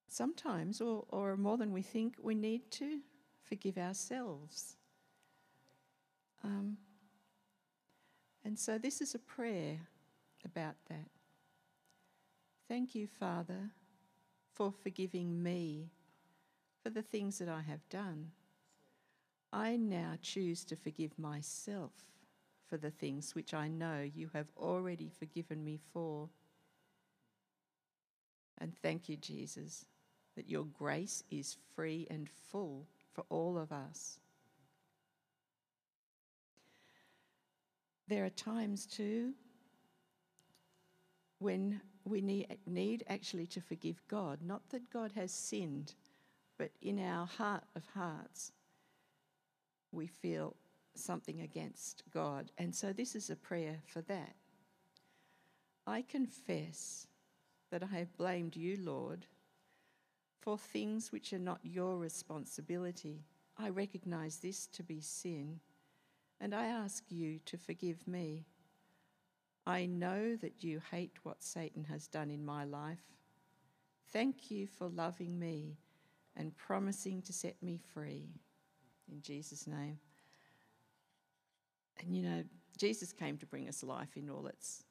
Sometimes, 0.09 0.80
or, 0.80 1.04
or 1.09 1.36
more 1.36 1.57
than 1.57 1.72
we 1.72 1.82
think, 1.82 2.14
we 2.22 2.34
need 2.34 2.70
to 2.72 3.00
forgive 3.42 3.76
ourselves. 3.76 4.76
Um, 6.44 6.76
and 8.44 8.59
so, 8.59 8.78
this 8.78 9.00
is 9.00 9.14
a 9.14 9.18
prayer 9.18 9.78
about 10.44 10.76
that. 10.88 11.09
Thank 12.68 12.94
you, 12.94 13.09
Father, 13.09 13.70
for 14.54 14.72
forgiving 14.72 15.42
me 15.42 15.90
for 16.82 16.90
the 16.90 17.02
things 17.02 17.38
that 17.38 17.48
I 17.48 17.62
have 17.62 17.88
done. 17.88 18.30
I 19.57 19.76
now 19.76 20.18
choose 20.20 20.66
to 20.66 20.76
forgive 20.76 21.18
myself 21.18 21.92
for 22.68 22.76
the 22.76 22.90
things 22.90 23.34
which 23.34 23.54
I 23.54 23.68
know 23.68 24.02
you 24.02 24.28
have 24.34 24.50
already 24.54 25.09
forgiven 25.09 25.64
me 25.64 25.80
for. 25.94 26.28
And 28.59 28.74
thank 28.82 29.09
you, 29.09 29.16
Jesus, 29.16 29.86
that 30.36 30.50
your 30.50 30.64
grace 30.64 31.24
is 31.30 31.57
free 31.74 32.07
and 32.11 32.28
full 32.28 32.86
for 33.14 33.24
all 33.30 33.57
of 33.57 33.72
us. 33.72 34.20
There 38.09 38.26
are 38.26 38.30
times 38.30 38.84
too 38.84 39.32
when 41.38 41.80
we 42.04 42.20
need, 42.20 42.59
need 42.66 43.04
actually 43.09 43.46
to 43.46 43.62
forgive 43.62 44.02
God. 44.07 44.40
Not 44.44 44.68
that 44.68 44.92
God 44.92 45.12
has 45.14 45.32
sinned, 45.32 45.94
but 46.59 46.72
in 46.82 47.02
our 47.02 47.24
heart 47.24 47.64
of 47.74 47.84
hearts, 47.94 48.52
we 49.97 50.07
feel 50.07 50.55
something 50.94 51.40
against 51.40 52.05
God. 52.12 52.53
And 52.59 52.74
so 52.74 52.92
this 52.92 53.14
is 53.14 53.30
a 53.30 53.36
prayer 53.36 53.80
for 53.86 54.03
that. 54.03 54.34
I 55.86 56.03
confess 56.03 57.07
that 57.70 57.82
I 57.82 57.99
have 57.99 58.16
blamed 58.16 58.57
you, 58.57 58.78
Lord, 58.80 59.26
for 60.40 60.57
things 60.59 61.11
which 61.11 61.32
are 61.32 61.38
not 61.38 61.61
your 61.62 61.99
responsibility. 61.99 63.24
I 63.59 63.70
recognize 63.70 64.38
this 64.38 64.66
to 64.68 64.82
be 64.82 65.01
sin, 65.01 65.61
and 66.40 66.55
I 66.55 66.66
ask 66.66 67.05
you 67.09 67.40
to 67.47 67.57
forgive 67.57 68.07
me. 68.07 68.47
I 69.66 69.86
know 69.86 70.36
that 70.36 70.62
you 70.62 70.80
hate 70.90 71.16
what 71.24 71.42
Satan 71.42 71.84
has 71.84 72.07
done 72.07 72.30
in 72.30 72.44
my 72.44 72.64
life, 72.64 73.16
Thank 74.12 74.51
you 74.51 74.66
for 74.66 74.88
loving 74.88 75.38
me 75.38 75.78
and 76.36 76.57
promising 76.57 77.22
to 77.22 77.32
set 77.32 77.62
me 77.62 77.78
free. 77.92 78.30
In 79.11 79.22
Jesus' 79.22 79.66
name. 79.66 79.98
And 82.00 82.14
you 82.14 82.22
know, 82.22 82.44
Jesus 82.76 83.12
came 83.12 83.38
to 83.38 83.46
bring 83.46 83.68
us 83.68 83.82
life 83.82 84.16
in 84.16 84.28
all 84.28 84.46
its 84.46 84.84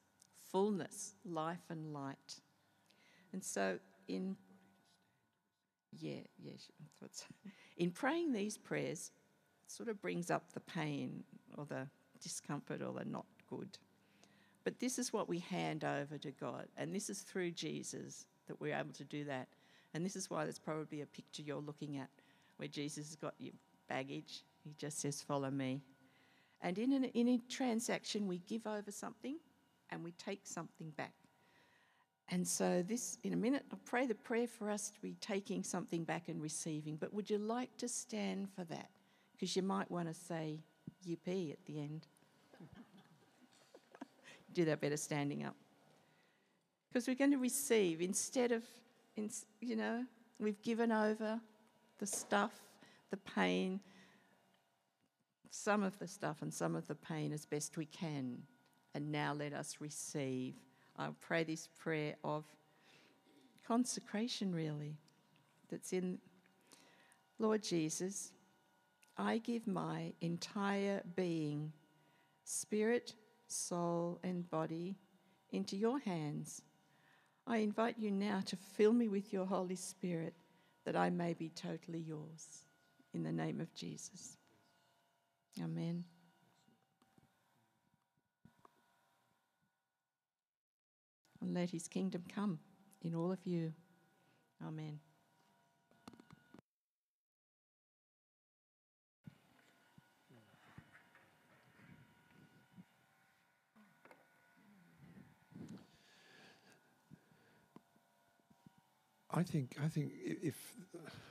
fullness, 0.52 1.16
life 1.24 1.64
and 1.70 1.94
light. 1.94 2.40
And 3.34 3.44
so, 3.44 3.80
in 4.08 4.36
yeah, 5.98 6.22
yeah, 6.38 6.54
in 7.78 7.92
praying 7.92 8.34
these 8.34 8.58
prayers, 8.58 9.12
it 9.66 9.72
sort 9.72 9.90
of 9.90 10.02
brings 10.02 10.30
up 10.30 10.52
the 10.54 10.60
pain 10.60 11.24
or 11.58 11.66
the 11.66 11.88
discomfort 12.22 12.82
or 12.82 12.94
the 12.94 13.06
not 13.06 13.26
good. 13.50 13.78
But 14.64 14.80
this 14.80 14.98
is 14.98 15.14
what 15.14 15.30
we 15.30 15.40
hand 15.40 15.84
over 15.84 16.18
to 16.18 16.32
God, 16.32 16.68
and 16.76 16.94
this 16.94 17.10
is 17.10 17.22
through 17.22 17.52
Jesus 17.52 18.26
that 18.48 18.60
we're 18.60 18.76
able 18.76 18.94
to 18.94 19.04
do 19.04 19.24
that. 19.26 19.48
And 19.94 20.06
this 20.06 20.16
is 20.16 20.30
why 20.30 20.44
there's 20.44 20.60
probably 20.60 21.02
a 21.02 21.06
picture 21.06 21.42
you're 21.42 21.62
looking 21.62 21.98
at 21.98 22.10
where 22.58 22.68
Jesus 22.68 23.08
has 23.08 23.16
got 23.16 23.34
your 23.38 23.54
baggage. 23.88 24.44
He 24.64 24.74
just 24.78 25.00
says, 25.00 25.22
Follow 25.22 25.52
me. 25.52 25.82
And 26.62 26.78
in, 26.78 26.94
an, 26.94 27.06
in 27.06 27.28
a 27.28 27.38
transaction, 27.50 28.28
we 28.28 28.40
give 28.40 28.66
over 28.66 28.92
something 28.92 29.38
and 29.90 30.04
we 30.04 30.12
take 30.14 30.42
something 30.44 30.90
back. 30.92 31.14
And 32.30 32.48
so, 32.48 32.84
this, 32.88 33.20
in 33.24 33.34
a 33.34 33.36
minute, 33.36 33.64
I'll 33.72 33.80
pray 33.86 34.08
the 34.08 34.16
prayer 34.16 34.48
for 34.48 34.70
us 34.70 34.90
to 34.90 35.00
be 35.00 35.16
taking 35.22 35.64
something 35.64 36.04
back 36.04 36.28
and 36.28 36.42
receiving. 36.42 36.96
But 36.96 37.14
would 37.14 37.30
you 37.30 37.38
like 37.38 37.76
to 37.78 37.88
stand 37.88 38.50
for 38.56 38.64
that? 38.66 38.90
Because 39.34 39.56
you 39.56 39.62
might 39.62 39.92
want 39.92 40.08
to 40.08 40.14
say 40.14 40.60
yippee 41.08 41.52
at 41.52 41.64
the 41.66 41.80
end. 41.80 42.08
Do 44.54 44.66
that 44.66 44.82
better 44.82 44.98
standing 44.98 45.44
up. 45.44 45.56
Because 46.92 47.08
we're 47.08 47.16
going 47.16 47.32
to 47.32 47.38
receive 47.38 48.02
instead 48.02 48.52
of, 48.52 48.64
you 49.62 49.76
know, 49.76 50.04
we've 50.40 50.62
given 50.64 50.92
over 50.92 51.40
the 52.00 52.08
stuff, 52.08 52.54
the 53.12 53.18
pain, 53.18 53.80
some 55.50 55.84
of 55.84 55.98
the 56.00 56.08
stuff 56.08 56.42
and 56.42 56.54
some 56.54 56.76
of 56.76 56.88
the 56.88 56.96
pain 56.96 57.32
as 57.32 57.46
best 57.46 57.78
we 57.78 57.86
can. 57.86 58.44
And 58.94 59.12
now 59.12 59.34
let 59.34 59.54
us 59.54 59.78
receive. 59.80 60.56
I 60.98 61.10
pray 61.20 61.44
this 61.44 61.68
prayer 61.78 62.16
of 62.24 62.46
consecration, 63.68 64.54
really, 64.54 64.96
that's 65.70 65.92
in 65.92 66.20
Lord 67.40 67.64
Jesus. 67.64 68.32
I 69.18 69.38
give 69.40 69.68
my 69.68 70.14
entire 70.22 71.02
being, 71.16 71.72
spirit, 72.44 73.14
soul, 73.48 74.20
and 74.24 74.50
body 74.50 74.96
into 75.52 75.76
your 75.78 76.00
hands. 76.00 76.62
I 77.48 77.58
invite 77.58 77.98
you 77.98 78.12
now 78.12 78.42
to 78.46 78.56
fill 78.56 78.94
me 78.94 79.08
with 79.08 79.32
your 79.32 79.46
Holy 79.46 79.76
Spirit 79.76 80.34
that 80.86 80.96
I 80.96 81.10
may 81.10 81.34
be 81.34 81.50
totally 81.50 82.00
yours. 82.00 82.65
In 83.16 83.24
the 83.24 83.32
name 83.32 83.62
of 83.62 83.74
Jesus. 83.74 84.36
Amen. 85.64 86.04
And 91.40 91.54
let 91.54 91.70
his 91.70 91.88
kingdom 91.88 92.26
come 92.28 92.60
in 93.02 93.16
all 93.16 93.32
of 93.32 93.40
you. 93.46 93.72
Amen. 94.62 95.00
I 109.32 109.44
think 109.44 109.78
I 109.82 109.88
think 109.88 110.12
if 110.22 110.56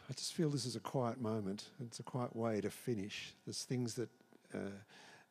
I 0.08 0.12
just 0.12 0.34
feel 0.34 0.50
this 0.50 0.66
is 0.66 0.76
a 0.76 0.80
quiet 0.80 1.20
moment, 1.20 1.70
it's 1.80 2.00
a 2.00 2.02
quiet 2.02 2.36
way 2.36 2.60
to 2.60 2.70
finish. 2.70 3.34
There's 3.46 3.64
things 3.64 3.94
that, 3.94 4.10
uh, 4.54 4.82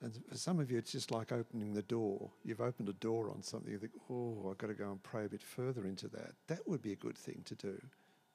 and 0.02 0.20
for 0.28 0.38
some 0.38 0.60
of 0.60 0.72
you, 0.72 0.78
it's 0.78 0.92
just 0.92 1.12
like 1.12 1.32
opening 1.32 1.74
the 1.74 1.84
door. 1.84 2.32
You've 2.44 2.62
opened 2.62 2.90
a 2.90 2.94
door 2.94 3.30
on 3.30 3.44
something. 3.44 3.72
You 3.72 3.78
think, 3.78 3.94
oh, 4.10 4.50
I've 4.50 4.58
got 4.58 4.68
to 4.68 4.74
go 4.74 4.92
and 4.92 5.02
pray 5.04 5.26
a 5.26 5.30
bit 5.30 5.42
further 5.42 5.86
into 5.86 6.08
that. 6.10 6.32
That 6.48 6.68
would 6.68 6.82
be 6.82 6.92
a 6.92 6.98
good 6.98 7.18
thing 7.18 7.42
to 7.46 7.56
do 7.56 7.80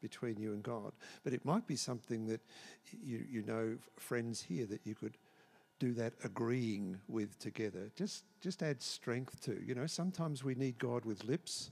between 0.01 0.39
you 0.39 0.53
and 0.53 0.63
God. 0.63 0.93
But 1.25 1.33
it 1.33 1.45
might 1.45 1.67
be 1.67 1.77
something 1.77 2.27
that 2.27 2.41
you 3.05 3.25
you 3.29 3.43
know 3.43 3.77
friends 3.97 4.41
here 4.41 4.65
that 4.67 4.81
you 4.85 4.95
could 4.95 5.19
do 5.79 5.93
that 5.95 6.13
agreeing 6.25 6.99
with 7.09 7.39
together. 7.39 7.91
Just 7.97 8.25
just 8.41 8.63
add 8.63 8.81
strength 8.81 9.41
to. 9.43 9.61
You 9.65 9.75
know, 9.75 9.87
sometimes 9.87 10.45
we 10.45 10.55
need 10.55 10.79
God 10.79 11.05
with 11.05 11.25
lips 11.25 11.71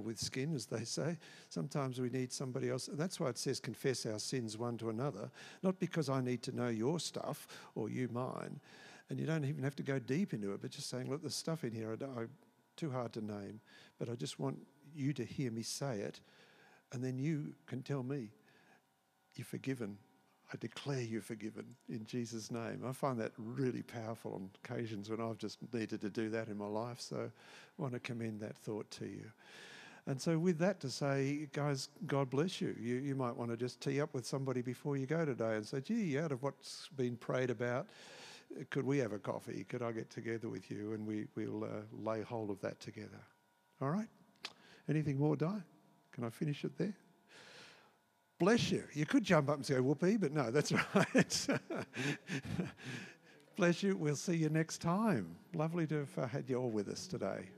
or 0.00 0.02
with 0.02 0.18
skin, 0.18 0.54
as 0.54 0.66
they 0.66 0.84
say. 0.84 1.18
Sometimes 1.48 2.00
we 2.00 2.10
need 2.10 2.32
somebody 2.32 2.70
else. 2.70 2.88
And 2.88 2.98
That's 2.98 3.20
why 3.20 3.28
it 3.28 3.38
says 3.38 3.60
confess 3.60 4.06
our 4.06 4.18
sins 4.18 4.58
one 4.58 4.78
to 4.78 4.90
another, 4.90 5.30
not 5.62 5.78
because 5.78 6.08
I 6.08 6.20
need 6.20 6.42
to 6.44 6.56
know 6.56 6.68
your 6.68 6.98
stuff 6.98 7.46
or 7.74 7.88
you 7.88 8.08
mine. 8.12 8.60
And 9.08 9.18
you 9.18 9.26
don't 9.26 9.44
even 9.44 9.64
have 9.64 9.76
to 9.76 9.82
go 9.82 9.98
deep 9.98 10.32
into 10.32 10.52
it, 10.52 10.62
but 10.62 10.70
just 10.70 10.88
saying, 10.88 11.10
look, 11.10 11.20
there's 11.20 11.34
stuff 11.34 11.64
in 11.64 11.72
here 11.72 11.96
I 12.00 12.20
I, 12.20 12.26
too 12.76 12.90
hard 12.90 13.12
to 13.14 13.24
name, 13.24 13.60
but 13.98 14.08
I 14.08 14.14
just 14.14 14.38
want 14.38 14.58
you 14.94 15.12
to 15.12 15.24
hear 15.24 15.50
me 15.50 15.62
say 15.62 15.98
it, 15.98 16.20
and 16.92 17.04
then 17.04 17.18
you 17.18 17.54
can 17.66 17.82
tell 17.82 18.02
me 18.02 18.30
you're 19.34 19.44
forgiven. 19.44 19.98
I 20.52 20.56
declare 20.58 21.00
you 21.00 21.20
forgiven 21.20 21.76
in 21.88 22.04
Jesus' 22.04 22.50
name. 22.50 22.82
I 22.86 22.92
find 22.92 23.20
that 23.20 23.32
really 23.38 23.82
powerful 23.82 24.34
on 24.34 24.50
occasions 24.64 25.08
when 25.08 25.20
I've 25.20 25.38
just 25.38 25.58
needed 25.72 26.00
to 26.00 26.10
do 26.10 26.28
that 26.30 26.48
in 26.48 26.56
my 26.56 26.66
life. 26.66 27.00
So 27.00 27.16
I 27.18 27.82
want 27.82 27.94
to 27.94 28.00
commend 28.00 28.40
that 28.40 28.56
thought 28.56 28.90
to 28.92 29.04
you. 29.04 29.30
And 30.06 30.20
so, 30.20 30.38
with 30.38 30.58
that 30.58 30.80
to 30.80 30.90
say, 30.90 31.48
guys, 31.52 31.88
God 32.06 32.30
bless 32.30 32.60
you. 32.60 32.74
You, 32.80 32.96
you 32.96 33.14
might 33.14 33.36
want 33.36 33.50
to 33.50 33.56
just 33.56 33.80
tee 33.80 34.00
up 34.00 34.14
with 34.14 34.26
somebody 34.26 34.62
before 34.62 34.96
you 34.96 35.06
go 35.06 35.24
today 35.24 35.56
and 35.56 35.66
say, 35.66 35.80
gee, 35.80 36.18
out 36.18 36.32
of 36.32 36.42
what's 36.42 36.88
been 36.96 37.16
prayed 37.16 37.50
about, 37.50 37.88
could 38.70 38.84
we 38.84 38.98
have 38.98 39.12
a 39.12 39.18
coffee? 39.18 39.64
Could 39.68 39.82
I 39.82 39.92
get 39.92 40.10
together 40.10 40.48
with 40.48 40.70
you? 40.70 40.92
And 40.92 41.06
we, 41.06 41.26
we'll 41.36 41.64
uh, 41.64 41.68
lay 41.92 42.22
hold 42.22 42.50
of 42.50 42.60
that 42.62 42.80
together. 42.80 43.20
All 43.80 43.90
right? 43.90 44.08
Anything 44.88 45.18
more, 45.18 45.36
Di? 45.36 45.62
Can 46.12 46.24
I 46.24 46.30
finish 46.30 46.64
it 46.64 46.76
there? 46.76 46.94
Bless 48.38 48.70
you. 48.70 48.82
You 48.94 49.06
could 49.06 49.22
jump 49.22 49.50
up 49.50 49.56
and 49.56 49.66
say, 49.66 49.78
whoopee, 49.78 50.16
but 50.16 50.32
no, 50.32 50.50
that's 50.50 50.72
right. 50.94 51.46
Bless 53.56 53.82
you. 53.82 53.96
We'll 53.96 54.16
see 54.16 54.36
you 54.36 54.48
next 54.48 54.78
time. 54.78 55.36
Lovely 55.54 55.86
to 55.88 56.06
have 56.16 56.30
had 56.30 56.48
you 56.48 56.56
all 56.56 56.70
with 56.70 56.88
us 56.88 57.06
today. 57.06 57.50